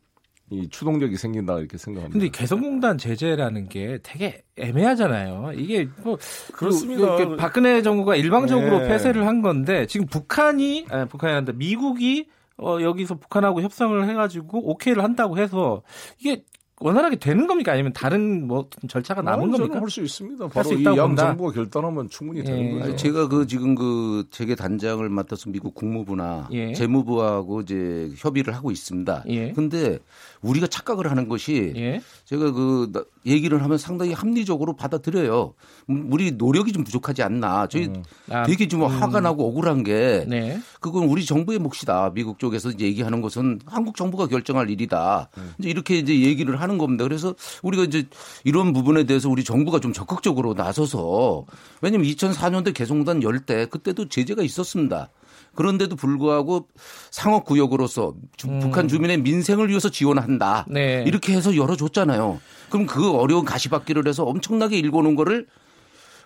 [0.50, 2.20] 이 추동력이 생긴다 이렇게 생각합니다.
[2.20, 5.54] 근데 개성공단 제재라는 게 되게 애매하잖아요.
[5.56, 6.18] 이게 뭐
[6.54, 7.16] 그렇습니다.
[7.16, 8.90] 그, 박근혜 정부가 일방적으로 네.
[8.90, 15.02] 폐쇄를 한 건데 지금 북한이 아니, 북한이 한다 미국이 어, 여기서 북한하고 협상을 해가지고 오케이를
[15.02, 15.82] 한다고 해서
[16.20, 16.44] 이게
[16.84, 17.72] 원활하게 되는 겁니까?
[17.72, 19.80] 아니면 다른 뭐 절차가 남은 겁니까?
[19.80, 20.48] 할 수 있습니다.
[20.50, 22.44] 바로 이양 정부가 결단하면 충분히 예.
[22.44, 22.96] 되는 거죠.
[22.98, 26.74] 제가 그 지금 그 재계 단장을 맡아서 미국 국무부나 예.
[26.74, 29.24] 재무부하고 이제 협의를 하고 있습니다.
[29.30, 29.54] 예.
[29.54, 30.00] 근데
[30.42, 32.02] 우리가 착각을 하는 것이 예.
[32.26, 32.92] 제가 그
[33.26, 35.54] 얘기를 하면 상당히 합리적으로 받아들여요.
[35.90, 37.68] 음, 우리 노력이 좀 부족하지 않나.
[37.68, 38.04] 저희 음.
[38.30, 38.88] 아, 되게 좀 음.
[38.88, 40.60] 화가 나고 억울한 게 네.
[40.80, 42.12] 그건 우리 정부의 몫이다.
[42.14, 45.30] 미국 쪽에서 이제 얘기하는 것은 한국 정부가 결정할 일이다.
[45.38, 45.54] 음.
[45.60, 47.04] 이제 이렇게 이제 얘기를 하는 겁니다.
[47.04, 48.06] 그래서 우리가 이제
[48.44, 51.46] 이런 부분에 대해서 우리 정부가 좀 적극적으로 나서서
[51.82, 55.10] 왜냐면 2004년도 개성단 열 때 그때도 제재가 있었습니다.
[55.56, 56.68] 그런데도 불구하고
[57.12, 58.14] 상업구역으로서
[58.48, 58.60] 음.
[58.60, 60.66] 북한 주민의 민생을 위해서 지원한다.
[60.70, 61.04] 네.
[61.08, 62.40] 이렇게 해서 열어줬잖아요.
[62.70, 65.48] 그럼 그 어려운 가시밭길을 해서 엄청나게 일궈놓은 거를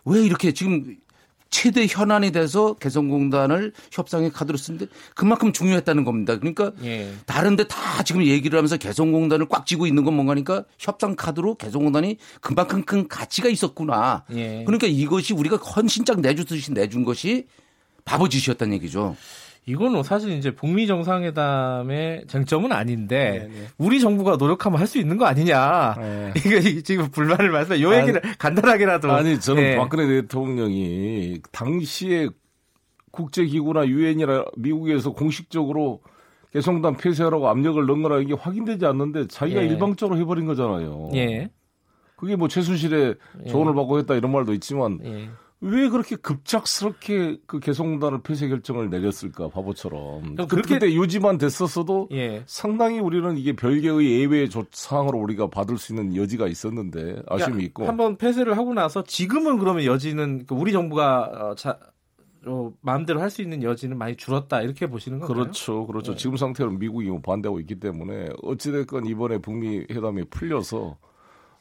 [0.07, 0.97] 왜 이렇게 지금
[1.49, 6.37] 최대 현안이 돼서 개성공단을 협상의 카드로 쓰는데 그만큼 중요했다는 겁니다.
[6.37, 7.13] 그러니까 예.
[7.25, 12.83] 다른데 다 지금 얘기를 하면서 개성공단을 꽉 쥐고 있는 건 뭔가니까 협상 카드로 개성공단이 그만큼
[12.83, 14.23] 큰 가치가 있었구나.
[14.33, 14.63] 예.
[14.65, 17.47] 그러니까 이것이 우리가 헌신짝 내주듯이 내준 것이
[18.05, 19.15] 바보짓이었다는 얘기죠.
[19.67, 23.47] 이거는 뭐 사실 이제 북미 정상회담의 쟁점은 아닌데 네네.
[23.53, 23.67] 네.
[23.77, 25.95] 우리 정부가 노력하면 할 수 있는 거 아니냐.
[25.99, 26.33] 네.
[26.39, 27.79] 이거 지금 불만을 말씀.
[27.81, 29.11] 요 얘기를 아니, 간단하게라도.
[29.11, 29.75] 아니 저는 네.
[29.75, 32.29] 박근혜 대통령이 당시에
[33.11, 36.01] 국제기구나 유엔이나 미국에서 공식적으로
[36.53, 39.67] 개성단 폐쇄하라고 압력을 넣은 거라 이게 확인되지 않는데 자기가 예.
[39.67, 41.09] 일방적으로 해버린 거잖아요.
[41.15, 41.49] 예.
[42.15, 43.15] 그게 뭐 최순실의
[43.45, 43.49] 예.
[43.49, 45.29] 조언을 받고 했다 이런 말도 있지만 예.
[45.59, 52.43] 왜 그렇게 급작스럽게 그 개성공단을 폐쇄 결정을 내렸을까 바보처럼 그렇게 때 유지만 됐었어도 예.
[52.45, 58.17] 상당히 우리는 이게 별개의 예외 사항으로 우리가 받을 수 있는 여지가 있었는데 아쉬움이 있고 한번
[58.17, 61.79] 폐쇄를 하고 나서 지금은 그러면 여지는 그 우리 정부가 어, 자,
[62.45, 65.43] 어, 마음대로 할 수 있는 여지는 많이 줄었다 이렇게 보시는 건가요?
[65.43, 66.11] 그렇죠, 그렇죠.
[66.11, 66.17] 네.
[66.17, 70.97] 지금 상태로는 미국이 뭐 반대하고 있기 때문에 어찌됐건 이번에 북미 회담이 풀려서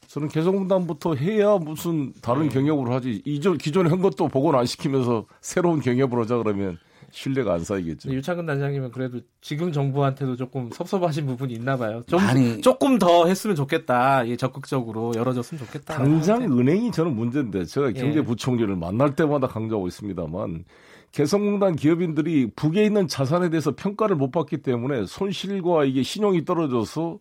[0.07, 2.49] 저는 개성공단부터 해야 무슨 다른 네.
[2.49, 3.21] 경협을 하지.
[3.25, 6.77] 이전 기존에 한 것도 복원 안 시키면서 새로운 경협을 하자 그러면
[7.11, 8.11] 신뢰가 안 쌓이겠죠.
[8.11, 12.03] 유창근 단장님은 그래도 지금 정부한테도 조금 섭섭하신 부분이 있나 봐요.
[12.07, 14.27] 좀 아니, 조금 더 했으면 좋겠다.
[14.27, 15.95] 예, 적극적으로 열어줬으면 좋겠다.
[15.95, 17.93] 당장 은행이 저는 문제인데 제가 예.
[17.93, 20.65] 경제부총리를 만날 때마다 강조하고 있습니다만
[21.11, 27.19] 개성공단 기업인들이 북에 있는 자산에 대해서 평가를 못 받기 때문에 손실과 이게 신용이 떨어져서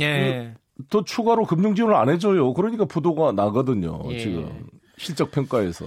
[0.00, 0.54] 예.
[0.90, 2.54] 더 추가로 금융 지원을 안 해줘요.
[2.54, 4.00] 그러니까 부도가 나거든요.
[4.12, 4.18] 예.
[4.18, 4.66] 지금
[4.96, 5.86] 실적 평가에서.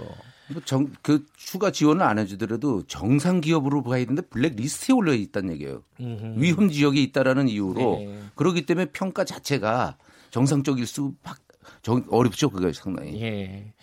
[0.51, 5.53] 뭐 정, 그 추가 지원을 안 해주더라도 정상 기업으로 봐야 되는데 블랙 리스트에 올려 있다는
[5.53, 5.83] 얘기예요.
[5.99, 6.33] 음흠.
[6.37, 8.19] 위험 지역에 있다라는 이유로 네.
[8.35, 9.97] 그렇기 때문에 평가 자체가
[10.29, 11.13] 정상적일 수
[12.09, 12.49] 어렵죠.
[12.49, 13.21] 그게 상당히.
[13.21, 13.73] 예.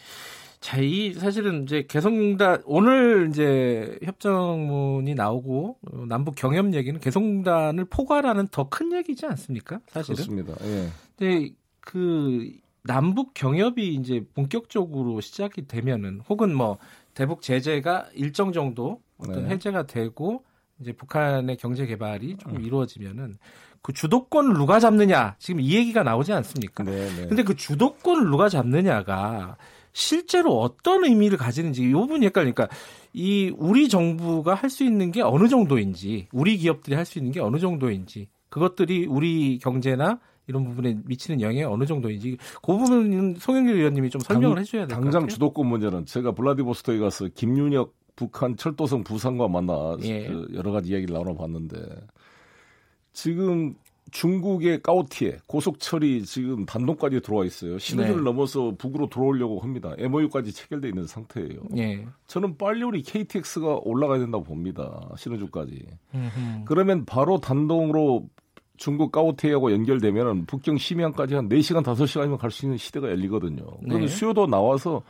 [0.61, 5.79] 자, 이 사실은 이제 개성공단 오늘 이제 협정문이 나오고
[6.09, 9.81] 남북 경협 얘기는 개성공단을 포괄하는 더 큰 얘기지 않습니까?
[9.87, 10.17] 사실은.
[10.17, 10.55] 그렇습니다.
[10.65, 10.89] 예.
[11.17, 11.51] 근데
[11.81, 12.51] 그
[12.83, 16.79] 남북 경협이 이제 본격적으로 시작이 되면은 혹은 뭐
[17.15, 19.51] 대북 제재가 일정 정도 어떤 네.
[19.51, 20.45] 해제가 되고
[20.81, 22.63] 이제 북한의 경제 개발이 좀 음.
[22.63, 23.39] 이루어지면은
[23.81, 26.85] 그 주도권을 누가 잡느냐 지금 이 얘기가 나오지 않습니까?
[26.85, 27.27] 네, 네.
[27.29, 29.57] 근데 그 주도권을 누가 잡느냐가
[29.93, 32.69] 실제로 어떤 의미를 가지는지 이 부분이 헷갈리니까
[33.13, 37.41] 이 우리 정부가 할 수 있는 게 어느 정도인지 우리 기업들이 할 수 있는 게
[37.41, 44.09] 어느 정도인지 그것들이 우리 경제나 이런 부분에 미치는 영향이 어느 정도인지 그 부분은 송영길 의원님이
[44.11, 45.11] 좀 설명을 당, 해줘야 될 것 같아요.
[45.11, 50.27] 당장 주도권 문제는 제가 블라디보스토크에 가서 김윤혁 북한 철도성 부상과 만나 예.
[50.27, 51.77] 그 여러 가지 이야기를 나눠봤는데
[53.13, 53.75] 지금
[54.11, 57.79] 중국의 까오티에 고속철이 지금 단동까지 들어와 있어요.
[57.79, 58.23] 신호를 네.
[58.23, 59.95] 넘어서 북으로 들어오려고 합니다.
[59.99, 61.61] MOU까지 체결돼 있는 상태예요.
[61.71, 62.07] 네.
[62.27, 65.09] 저는 빨리 우리 KTX가 올라가야 된다고 봅니다.
[65.17, 65.87] 신호주까지.
[66.65, 68.29] 그러면 바로 단동으로
[68.77, 73.65] 중국 까오티하고 연결되면 북경 심양까지 한 4시간 5시간이면 갈 수 있는 시대가 열리거든요.
[73.83, 74.07] 그러면 네.
[74.07, 75.03] 수요도 나와서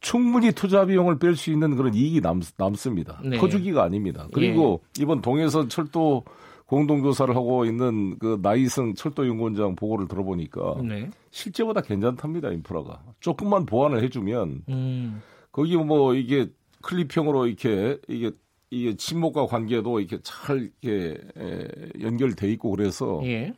[0.00, 3.20] 충분히 투자 비용을 뺄 수 있는 그런 이익이 남, 남습니다.
[3.24, 3.36] 네.
[3.38, 4.28] 커주기가 아닙니다.
[4.32, 5.02] 그리고 예.
[5.02, 6.24] 이번 동해선 철도
[6.68, 11.10] 공동조사를 하고 있는 그 나이승 철도연구원장 보고를 들어보니까 네.
[11.30, 15.22] 실제보다 괜찮답니다 인프라가 조금만 보완을 해주면 음.
[15.50, 16.46] 거기 뭐 이게
[16.82, 18.30] 클립형으로 이렇게 이게
[18.70, 21.18] 이게 친목과 관계도 이렇게 잘 이렇게
[22.02, 23.54] 연결돼 있고 그래서 예.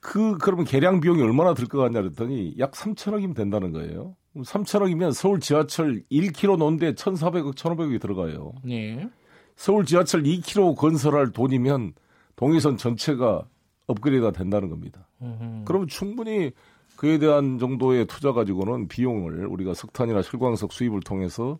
[0.00, 4.16] 그 그러면 개량 비용이 얼마나 들 것 같냐 그랬더니 약 3천억이면 된다는 거예요.
[4.36, 8.52] 3천억이면 서울 지하철 1km 놓는데 1,400억, 1,500억이 들어가요.
[8.68, 9.08] 예.
[9.54, 11.94] 서울 지하철 2km 건설할 돈이면
[12.36, 13.46] 동의선 전체가
[13.86, 15.08] 업그레이드가 된다는 겁니다.
[15.22, 15.64] 음흠.
[15.64, 16.52] 그러면 충분히
[16.96, 21.58] 그에 대한 정도의 투자 가지고는 비용을 우리가 석탄이나 철광석 수입을 통해서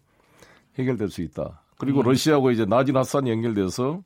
[0.79, 1.63] 해결될 수 있다.
[1.79, 2.05] 그리고 음.
[2.07, 4.03] 러시아하고 이제 나진 핫산이 연결돼서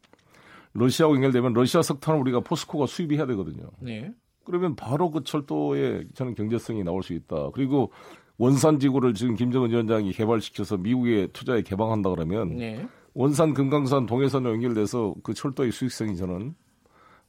[0.73, 3.71] 러시아하고 연결되면 러시아 석탄을 우리가 포스코가 수입이 해야 되거든요.
[3.81, 4.13] 네.
[4.45, 7.51] 그러면 바로 그 철도에 저는 경제성이 나올 수 있다.
[7.53, 7.93] 그리고
[8.39, 12.89] 원산 지구를 지금 김정은 위원장이 개발시켜서 미국에 투자에 개방한다 그러면 네.
[13.15, 16.55] 원산 금강산 동해선에 연결돼서 그 철도의 수익성이 저는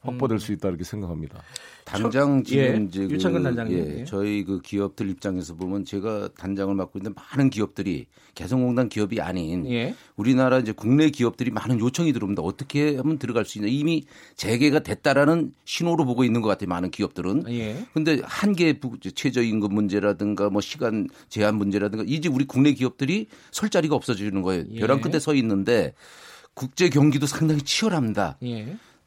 [0.02, 0.40] 확보될 음.
[0.40, 1.42] 수 있다 이렇게 생각합니다.
[1.86, 4.00] 당장 지금 예, 이제 그, 단장님.
[4.00, 9.70] 예, 저희 그 기업들 입장에서 보면 제가 단장을 맡고 있는 많은 기업들이 개성공단 기업이 아닌
[9.70, 9.96] 예.
[10.16, 12.42] 우리나라 이제 국내 기업들이 많은 요청이 들어옵니다.
[12.42, 13.68] 어떻게 하면 들어갈 수 있냐.
[13.70, 16.70] 이미 재개가 됐다라는 신호로 보고 있는 것 같아요.
[16.70, 17.46] 많은 기업들은.
[17.50, 17.86] 예.
[17.94, 18.80] 근데 한계
[19.14, 24.66] 최저임금 문제라든가 뭐 시간 제한 문제라든가 이제 우리 국내 기업들이 설 자리가 없어지는 거예요.
[24.72, 24.80] 예.
[24.80, 25.94] 벼랑 끝에 서 있는데
[26.54, 28.38] 국제 경기도 상당히 치열합니다.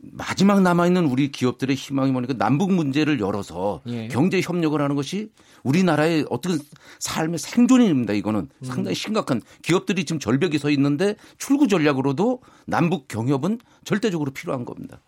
[0.05, 0.11] 예.
[0.13, 4.09] 마지막 남아있는 우리 기업들의 희망이 뭐니까 남북 문제를 열어서 예.
[4.09, 5.31] 경제 협력을 하는 것이
[5.63, 6.59] 우리나라의 어떤
[6.99, 8.13] 삶의 생존입니다.
[8.13, 8.65] 이거는 음.
[8.65, 15.01] 상당히 심각한 기업들이 지금 절벽에 서 있는데 출구 전략으로도 남북 경협은 절대적으로 필요한 겁니다.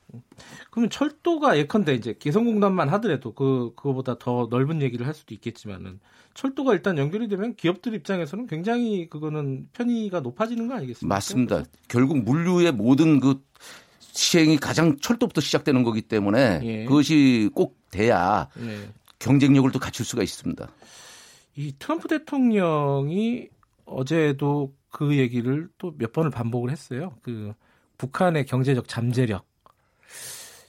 [0.70, 6.01] 그러면 철도가 예컨대 이제 개성공단만 하더라도 그 그거보다 더 넓은 얘기를 할 수도 있겠지만은
[6.34, 11.14] 철도가 일단 연결이 되면 기업들 입장에서는 굉장히 그거는 편의가 높아지는 거 아니겠습니까?
[11.14, 11.64] 맞습니다.
[11.88, 13.42] 결국 물류의 모든 그
[14.17, 16.85] 시행이 가장 철도부터 시작되는 거기 때문에 예.
[16.85, 18.89] 그것이 꼭 돼야 예.
[19.19, 20.69] 경쟁력을 또 갖출 수가 있습니다.
[21.57, 23.49] 이 트럼프 대통령이
[23.85, 27.14] 어제도 그 얘기를 또 몇 번을 반복을 했어요.
[27.23, 27.53] 그
[27.99, 29.47] 북한의 경제적 잠재력.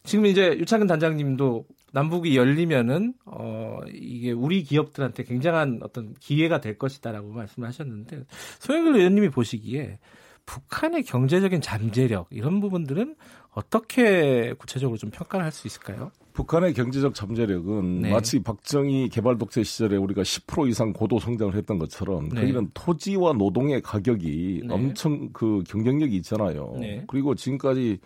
[0.04, 7.30] 지금 이제 유창근 단장님도 남북이 열리면은 어 이게 우리 기업들한테 굉장한 어떤 기회가 될 것이다라고
[7.32, 8.26] 말씀하셨는데
[8.60, 10.00] 소영길 의원님이 보시기에
[10.48, 13.16] 북한의 경제적인 잠재력 이런 부분들은
[13.52, 16.12] 어떻게 구체적으로 좀 평가를 할 수 있을까요?
[16.34, 18.12] 북한의 경제적 잠재력은 네.
[18.12, 22.42] 마치 박정희 개발 독재 시절에 우리가 10% 이상 고도 성장을 했던 것처럼 네.
[22.42, 24.74] 거기는 토지와 노동의 가격이 네.
[24.74, 26.76] 엄청 그 경쟁력이 있잖아요.
[26.80, 27.04] 네.
[27.08, 28.00] 그리고 지금까지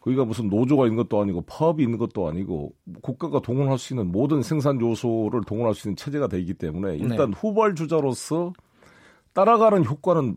[0.00, 4.42] 거기가 무슨 노조가 있는 것도 아니고 파업이 있는 것도 아니고 국가가 동원할 수 있는 모든
[4.42, 7.36] 생산 요소를 동원할 수 있는 체제가 되기 때문에 일단 네.
[7.38, 8.52] 후발주자로서
[9.32, 10.36] 따라가는 효과는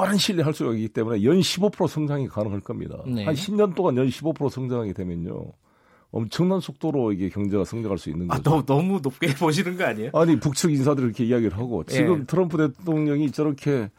[0.00, 3.02] 빠른 시일에 할 수가 있기 때문에 연 15% 성장이 가능할 겁니다.
[3.06, 3.22] 네.
[3.26, 5.52] 한 10년 동안 연 15% 성장하게 되면요.
[6.10, 8.50] 엄청난 속도로 이게 경제가 성장할 수 있는 아, 거죠.
[8.50, 10.10] 아, 너무, 너무 높게 보시는 거 아니에요?
[10.14, 12.24] 아니 북측 인사들이 이렇게 이야기를 하고 지금 예.
[12.24, 13.90] 트럼프 대통령이 저렇게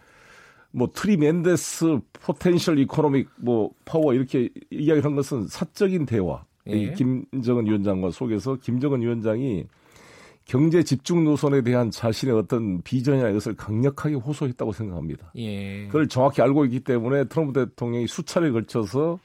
[0.72, 6.44] 뭐 tremendous potential economic 뭐 파워 이렇게 이야기를 한 것은 사적인 대화.
[6.68, 6.78] 예.
[6.78, 9.66] 이 김정은 위원장과 속에서 김정은 위원장이
[10.46, 15.32] 경제 집중 노선에 대한 자신의 어떤 비전이나 이것을 강력하게 호소했다고 생각합니다.
[15.38, 15.86] 예.
[15.88, 19.20] 그걸 정확히 알고 있기 때문에 트럼프 대통령이 수차례 걸쳐서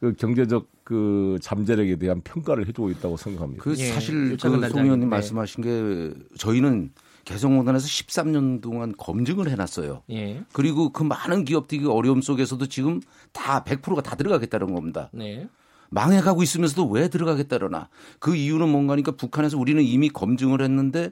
[0.00, 3.62] 그 경제적 그 잠재력에 대한 평가를 해주고 있다고 생각합니다.
[3.62, 5.06] 그 예, 사실 그송 의원님 네.
[5.06, 6.90] 말씀하신 게 저희는
[7.24, 10.02] 개성공단에서 13년 동안 검증을 해놨어요.
[10.10, 10.42] 예.
[10.52, 13.00] 그리고 그 많은 기업들이 어려움 속에서도 지금
[13.32, 15.08] 다 100%가 다 들어가겠다는 겁니다.
[15.12, 15.48] 네.
[15.92, 17.88] 망해가고 있으면서도 왜 들어가겠다려나.
[18.18, 21.10] 그 이유는 뭔가니까 북한에서 우리는 이미 검증을 했는데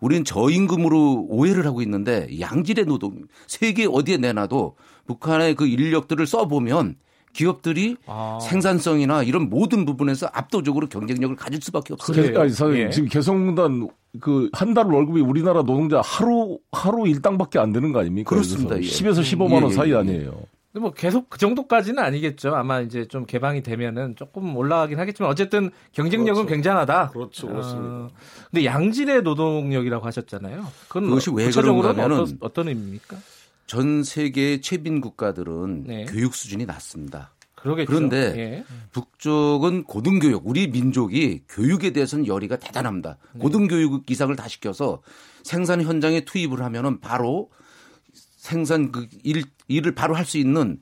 [0.00, 4.76] 우리는 저임금으로 오해를 하고 있는데 양질의 노동 세계 어디에 내놔도
[5.06, 6.94] 북한의 그 인력들을 써보면
[7.32, 8.38] 기업들이 아.
[8.42, 12.16] 생산성이나 이런 모든 부분에서 압도적으로 경쟁력을 가질 수밖에 없어요.
[12.16, 12.90] 그러니까 예.
[12.90, 13.88] 지금 개성공단
[14.20, 18.28] 그 한 달 월급이 우리나라 노동자 하루 하루 일당밖에 안 되는 거 아닙니까?
[18.30, 18.76] 그렇습니다.
[18.76, 18.80] 예.
[18.80, 19.94] 10에서 15만 원 예, 예, 사이 예.
[19.96, 20.32] 아니에요.
[20.72, 22.54] 근데 뭐 계속 그 정도까지는 아니겠죠.
[22.54, 26.46] 아마 이제 좀 개방이 되면은 조금 올라가긴 하겠지만 어쨌든 경쟁력은 그렇죠.
[26.46, 27.10] 굉장하다.
[27.10, 27.88] 그렇죠, 그렇습니다.
[27.88, 28.10] 어,
[28.50, 30.64] 근데 양질의 노동력이라고 하셨잖아요.
[30.86, 33.16] 그건 그것이 왜 그런가면은 어떤, 어떤 의미입니까?
[33.66, 36.04] 전 세계 최빈 국가들은 네.
[36.06, 37.32] 교육 수준이 낮습니다.
[37.56, 37.86] 그러겠죠.
[37.86, 38.64] 그런데 예.
[38.92, 43.18] 북쪽은 고등교육, 우리 민족이 교육에 대해서는 열의가 대단합니다.
[43.32, 43.40] 네.
[43.40, 45.02] 고등교육 이상을 다 시켜서
[45.42, 47.50] 생산 현장에 투입을 하면은 바로
[48.40, 50.78] 생산 그 일, 일을 바로 할 수 있는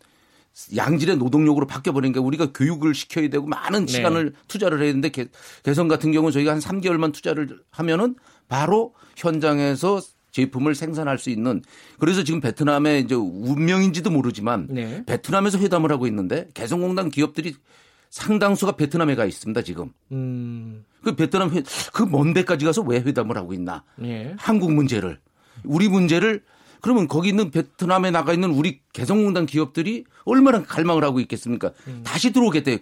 [0.74, 3.92] 양질의 노동력으로 바뀌어버린 게 우리가 교육을 시켜야 되고 많은 네.
[3.92, 5.26] 시간을 투자를 해야 되는데 개,
[5.62, 8.16] 개성 같은 경우는 저희가 한 3개월만 투자를 하면은
[8.48, 10.00] 바로 현장에서
[10.32, 11.62] 제품을 생산할 수 있는
[11.98, 15.04] 그래서 지금 베트남의 이제 운명인지도 모르지만 네.
[15.06, 17.54] 베트남에서 회담을 하고 있는데 개성공단 기업들이
[18.10, 19.92] 상당수가 베트남에 가 있습니다 지금.
[20.12, 20.84] 음.
[21.02, 23.84] 그 베트남 회, 그먼 데까지 가서 왜 회담을 하고 있나?
[23.96, 24.34] 네.
[24.38, 25.18] 한국 문제를
[25.64, 26.42] 우리 문제를
[26.80, 31.72] 그러면 거기 있는 베트남에 나가 있는 우리 개성공단 기업들이 얼마나 갈망을 하고 있겠습니까?
[31.86, 32.02] 음.
[32.04, 32.78] 다시 들어오겠대요.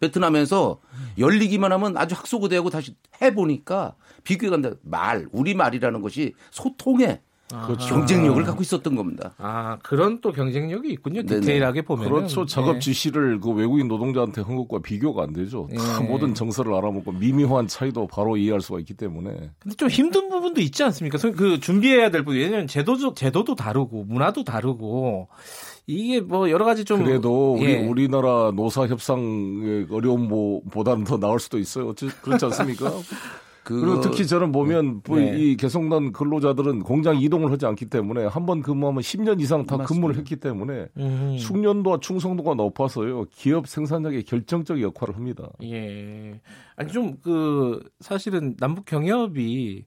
[0.00, 0.80] 베트남에서
[1.18, 3.94] 열리기만 하면 아주 학소고대하고 다시 해보니까
[4.24, 7.94] 비교가 말, 우리 말이라는 것이 소통의 그렇죠.
[7.94, 9.34] 경쟁력을 갖고 있었던 겁니다.
[9.38, 11.22] 아 그런 또 경쟁력이 있군요.
[11.22, 12.44] 디테일하게 보면 그렇죠.
[12.44, 12.78] 작업 네.
[12.80, 15.68] 지시를 그 외국인 노동자한테 한 것과 비교가 안 되죠.
[15.74, 16.06] 다 네.
[16.06, 19.50] 모든 정서를 알아먹고 미미한 차이도 바로 이해할 수가 있기 때문에.
[19.58, 21.18] 근데 좀 힘든 부분도 있지 않습니까?
[21.18, 22.38] 그 준비해야 될 부분.
[22.38, 25.28] 왜냐하면 제도도 제도도 다르고 문화도 다르고
[25.86, 27.86] 이게 뭐 여러 가지 좀 그래도 우리 예.
[27.86, 31.94] 우리나라 노사 협상의 어려움보다는 더 나을 수도 있어요.
[32.22, 32.92] 그렇지 않습니까?
[33.74, 35.36] 그리고 특히 저는 보면 뭐 네.
[35.38, 39.86] 이 개성난 근로자들은 공장 이동을 하지 않기 때문에 한 번 근무하면 10년 이상 다 맞습니다.
[39.94, 41.36] 근무를 했기 때문에 음.
[41.38, 45.48] 숙련도와 충성도가 높아서요 기업 생산력에 결정적 역할을 합니다.
[45.62, 46.40] 예.
[46.76, 49.84] 아니 좀 그 사실은 남북 경협이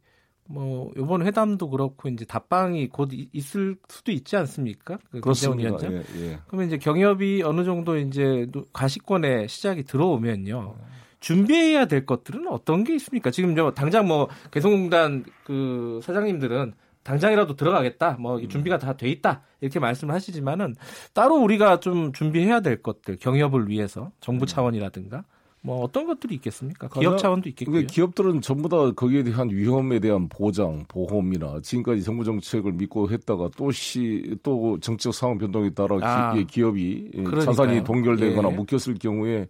[0.47, 4.97] 뭐 이번 회담도 그렇고 이제 답방이 곧 있을 수도 있지 않습니까?
[5.09, 5.77] 그 그렇습니다.
[5.89, 6.39] 예, 예.
[6.47, 10.75] 그러면 이제 경협이 어느 정도 이제 가시권에 시작이 들어오면요.
[11.21, 13.31] 준비해야 될 것들은 어떤 게 있습니까?
[13.31, 18.17] 지금 저 당장 뭐 개성공단 그 사장님들은 당장이라도 들어가겠다.
[18.19, 18.47] 뭐 음.
[18.49, 19.41] 준비가 다 돼 있다.
[19.61, 20.75] 이렇게 말씀을 하시지만은
[21.13, 24.47] 따로 우리가 좀 준비해야 될 것들 경협을 위해서 정부 음.
[24.47, 25.23] 차원이라든가
[25.63, 26.87] 뭐 어떤 것들이 있겠습니까?
[26.89, 27.85] 기업 차원도 있겠고요.
[27.85, 34.37] 기업들은 전부 다 거기에 대한 위험에 대한 보장, 보험이나 지금까지 정부 정책을 믿고 했다가 또시
[34.41, 37.41] 또 정책 상황 변동에 따라 아, 기 업이 그러니까요.
[37.41, 38.55] 자산이 동결되거나 예.
[38.55, 39.47] 묶였을 경우에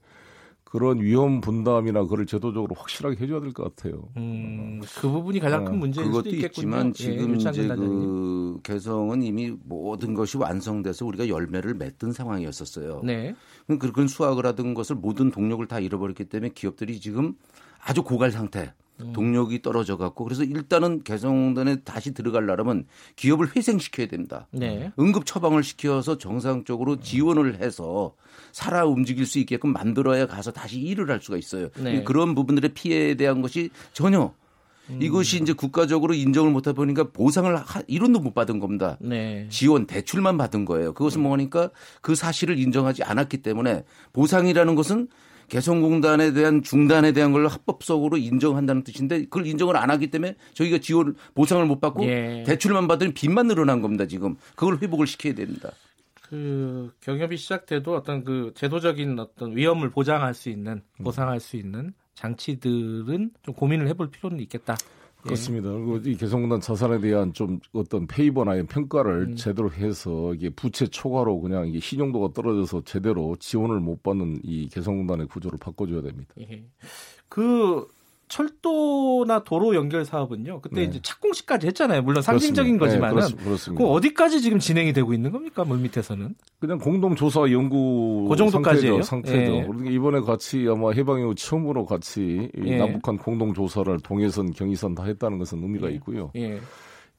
[0.71, 4.07] 그런 위험 분담이나 그걸 제도적으로 확실하게 해줘야 될 것 같아요.
[4.15, 6.47] 음, 그 부분이 가장 큰 어, 문제일 그것도 수도 있겠군요.
[6.47, 13.01] 있지만 예, 지금 예, 이제 그 개성은 이미 모든 것이 완성돼서 우리가 열매를 맺던 상황이었었어요.
[13.03, 13.35] 네.
[13.67, 17.35] 그런 수확을 하던 것을 모든 동력을 다 잃어버렸기 때문에 기업들이 지금
[17.83, 18.73] 아주 고갈 상태.
[19.03, 19.13] 음.
[19.13, 22.85] 동력이 떨어져 갖고 그래서 일단은 개성단에 다시 들어가려면
[23.15, 24.47] 기업을 회생시켜야 됩니다.
[24.51, 24.91] 네.
[24.99, 28.13] 응급 처방을 시켜서 정상적으로 지원을 해서
[28.51, 31.69] 살아 움직일 수 있게끔 만들어야 가서 다시 일을 할 수가 있어요.
[31.77, 32.03] 네.
[32.03, 34.33] 그런 부분들의 피해에 대한 것이 전혀
[34.89, 35.01] 음.
[35.01, 38.97] 이것이 이제 국가적으로 인정을 못하 보니까 보상을 하, 이론도 못 받은 겁니다.
[38.99, 39.47] 네.
[39.49, 40.93] 지원 대출만 받은 거예요.
[40.93, 41.69] 그것은 뭐니까
[42.01, 43.83] 그 사실을 인정하지 않았기 때문에
[44.13, 45.07] 보상이라는 것은
[45.51, 51.13] 개성공단에 대한 중단에 대한 걸 합법적으로 인정한다는 뜻인데 그걸 인정을 안 하기 때문에 저희가 지원
[51.35, 52.43] 보상을 못 받고 예.
[52.47, 55.71] 대출만 받으니 빚만 늘어난 겁니다 지금 그걸 회복을 시켜야 됩니다.
[56.21, 63.31] 그 경협이 시작돼도 어떤 그 제도적인 어떤 위험을 보장할 수 있는 보상할 수 있는 장치들은
[63.43, 64.77] 좀 고민을 해볼 필요는 있겠다.
[65.21, 65.71] 그렇습니다.
[65.71, 69.35] 그리고 이 개성공단 자산에 대한 좀 어떤 페이버나 평가를 음.
[69.35, 75.27] 제대로 해서 이게 부채 초과로 그냥 이게 신용도가 떨어져서 제대로 지원을 못 받는 이 개성공단의
[75.27, 76.33] 구조를 바꿔줘야 됩니다.
[76.39, 76.65] 예.
[77.29, 77.87] 그
[78.31, 80.61] 철도나 도로 연결 사업은요.
[80.61, 80.83] 그때 네.
[80.83, 82.01] 이제 착공식까지 했잖아요.
[82.01, 83.09] 물론 상징적인 그렇습니다.
[83.09, 83.37] 거지만은.
[83.37, 83.83] 네, 그렇습니다.
[83.83, 85.65] 그 어디까지 지금 진행이 되고 있는 겁니까?
[85.65, 86.33] 물 밑에서는?
[86.59, 89.01] 그냥 공동 조사 연구 그 정도까지예요.
[89.01, 89.35] 상태죠.
[89.37, 89.65] 예.
[89.65, 92.77] 그러니까 이번에 같이 아마 해방 이후 처음으로 같이 예.
[92.77, 95.95] 남북한 공동 조사를 동해선, 경의선 다 했다는 것은 의미가 예.
[95.95, 96.31] 있고요.
[96.37, 96.57] 예.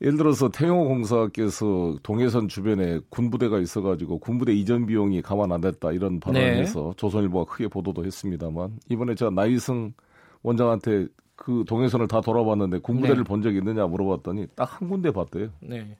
[0.00, 6.18] 예를 들어서 태영호 공사께서 동해선 주변에 군부대가 있어가지고 군부대 이전 비용이 감안 안 됐다 이런
[6.20, 6.92] 발언에서 네.
[6.96, 9.92] 조선일보가 크게 보도도 했습니다만 이번에 제가 나이승
[10.42, 13.22] 원장한테 그 동해선을 다 돌아봤는데 군부대를 네.
[13.24, 15.48] 본 적이 있느냐 물어봤더니 딱 한 군데 봤대요.
[15.60, 15.96] 네.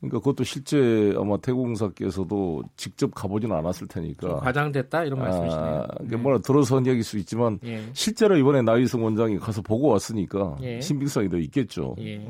[0.00, 5.66] 그러니까 그것도 실제 아마 태공사께서도 직접 가보지는 않았을 테니까 과장됐다 이런 말씀이시네요.
[5.66, 6.16] 아, 네.
[6.16, 7.82] 뭐라 들어서 한 얘기일 수 있지만 예.
[7.92, 10.80] 실제로 이번에 나이승 원장이 가서 보고 왔으니까 예.
[10.80, 11.96] 신빙성이 더 있겠죠.
[12.00, 12.24] 예.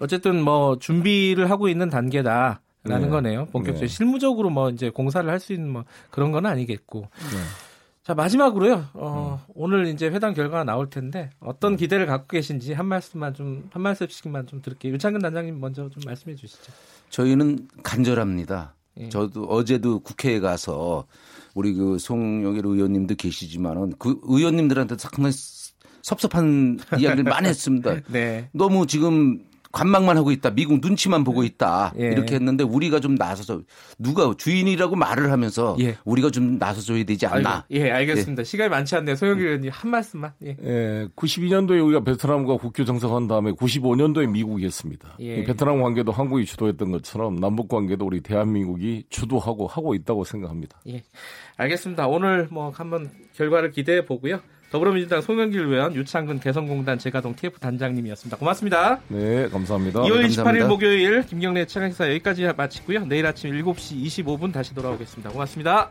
[0.00, 0.06] 어.
[0.06, 3.08] 쨌든뭐 준비를 하고 있는 단계다라는 네.
[3.08, 3.44] 거네요.
[3.46, 3.86] 본격적으로 네.
[3.86, 7.00] 실무적으로 뭐 이제 공사를 할 수 있는 뭐 그런 건 아니겠고.
[7.02, 7.69] 네.
[8.10, 8.86] 자 마지막으로요.
[8.94, 9.52] 어, 음.
[9.54, 14.48] 오늘 이제 회담 결과가 나올 텐데 어떤 기대를 갖고 계신지 한 말씀만 좀 한 말씀씩만
[14.48, 14.94] 좀 들을게요.
[14.94, 16.72] 윤창근 단장님 먼저 좀 말씀해 주시죠.
[17.10, 18.74] 저희는 간절합니다.
[18.98, 19.08] 예.
[19.10, 21.06] 저도 어제도 국회에 가서
[21.54, 25.30] 우리 그 송영일 의원님도 계시지만은 그 의원님들한테 상당히
[26.02, 28.00] 섭섭한 이야기를 많이 했습니다.
[28.10, 28.48] 네.
[28.52, 30.50] 너무 지금 관망만 하고 있다.
[30.50, 31.92] 미국 눈치만 보고 있다.
[31.98, 32.06] 예.
[32.06, 33.62] 이렇게 했는데 우리가 좀 나서서
[33.98, 35.96] 누가 주인이라고 말을 하면서 예.
[36.04, 37.66] 우리가 좀 나서줘야 되지 않나.
[37.68, 38.40] 아이고, 예, 알겠습니다.
[38.40, 38.44] 예.
[38.44, 39.14] 시간이 많지 않네요.
[39.14, 40.32] 소영기 의원님 한 말씀만.
[40.44, 40.56] 예.
[40.62, 41.08] 예.
[41.14, 45.16] 92년도에 우리가 베트남과 국교 정상한 다음에 95년도에 미국이 했습니다.
[45.20, 45.44] 예.
[45.44, 50.80] 베트남 관계도 한국이 주도했던 것처럼 남북 관계도 우리 대한민국이 주도하고 하고 있다고 생각합니다.
[50.88, 51.02] 예.
[51.56, 52.08] 알겠습니다.
[52.08, 54.40] 오늘 뭐 한번 결과를 기대해 보고요.
[54.70, 58.36] 더불어민주당 송영길 의원, 유창근 개성공단 재가동 TF 단장님이었습니다.
[58.36, 59.00] 고맙습니다.
[59.08, 60.02] 네, 감사합니다.
[60.02, 63.06] 2월 28일 목요일 김경래 최강사 여기까지 마치고요.
[63.06, 65.30] 내일 아침 7시 25분 다시 돌아오겠습니다.
[65.30, 65.90] 고맙습니다.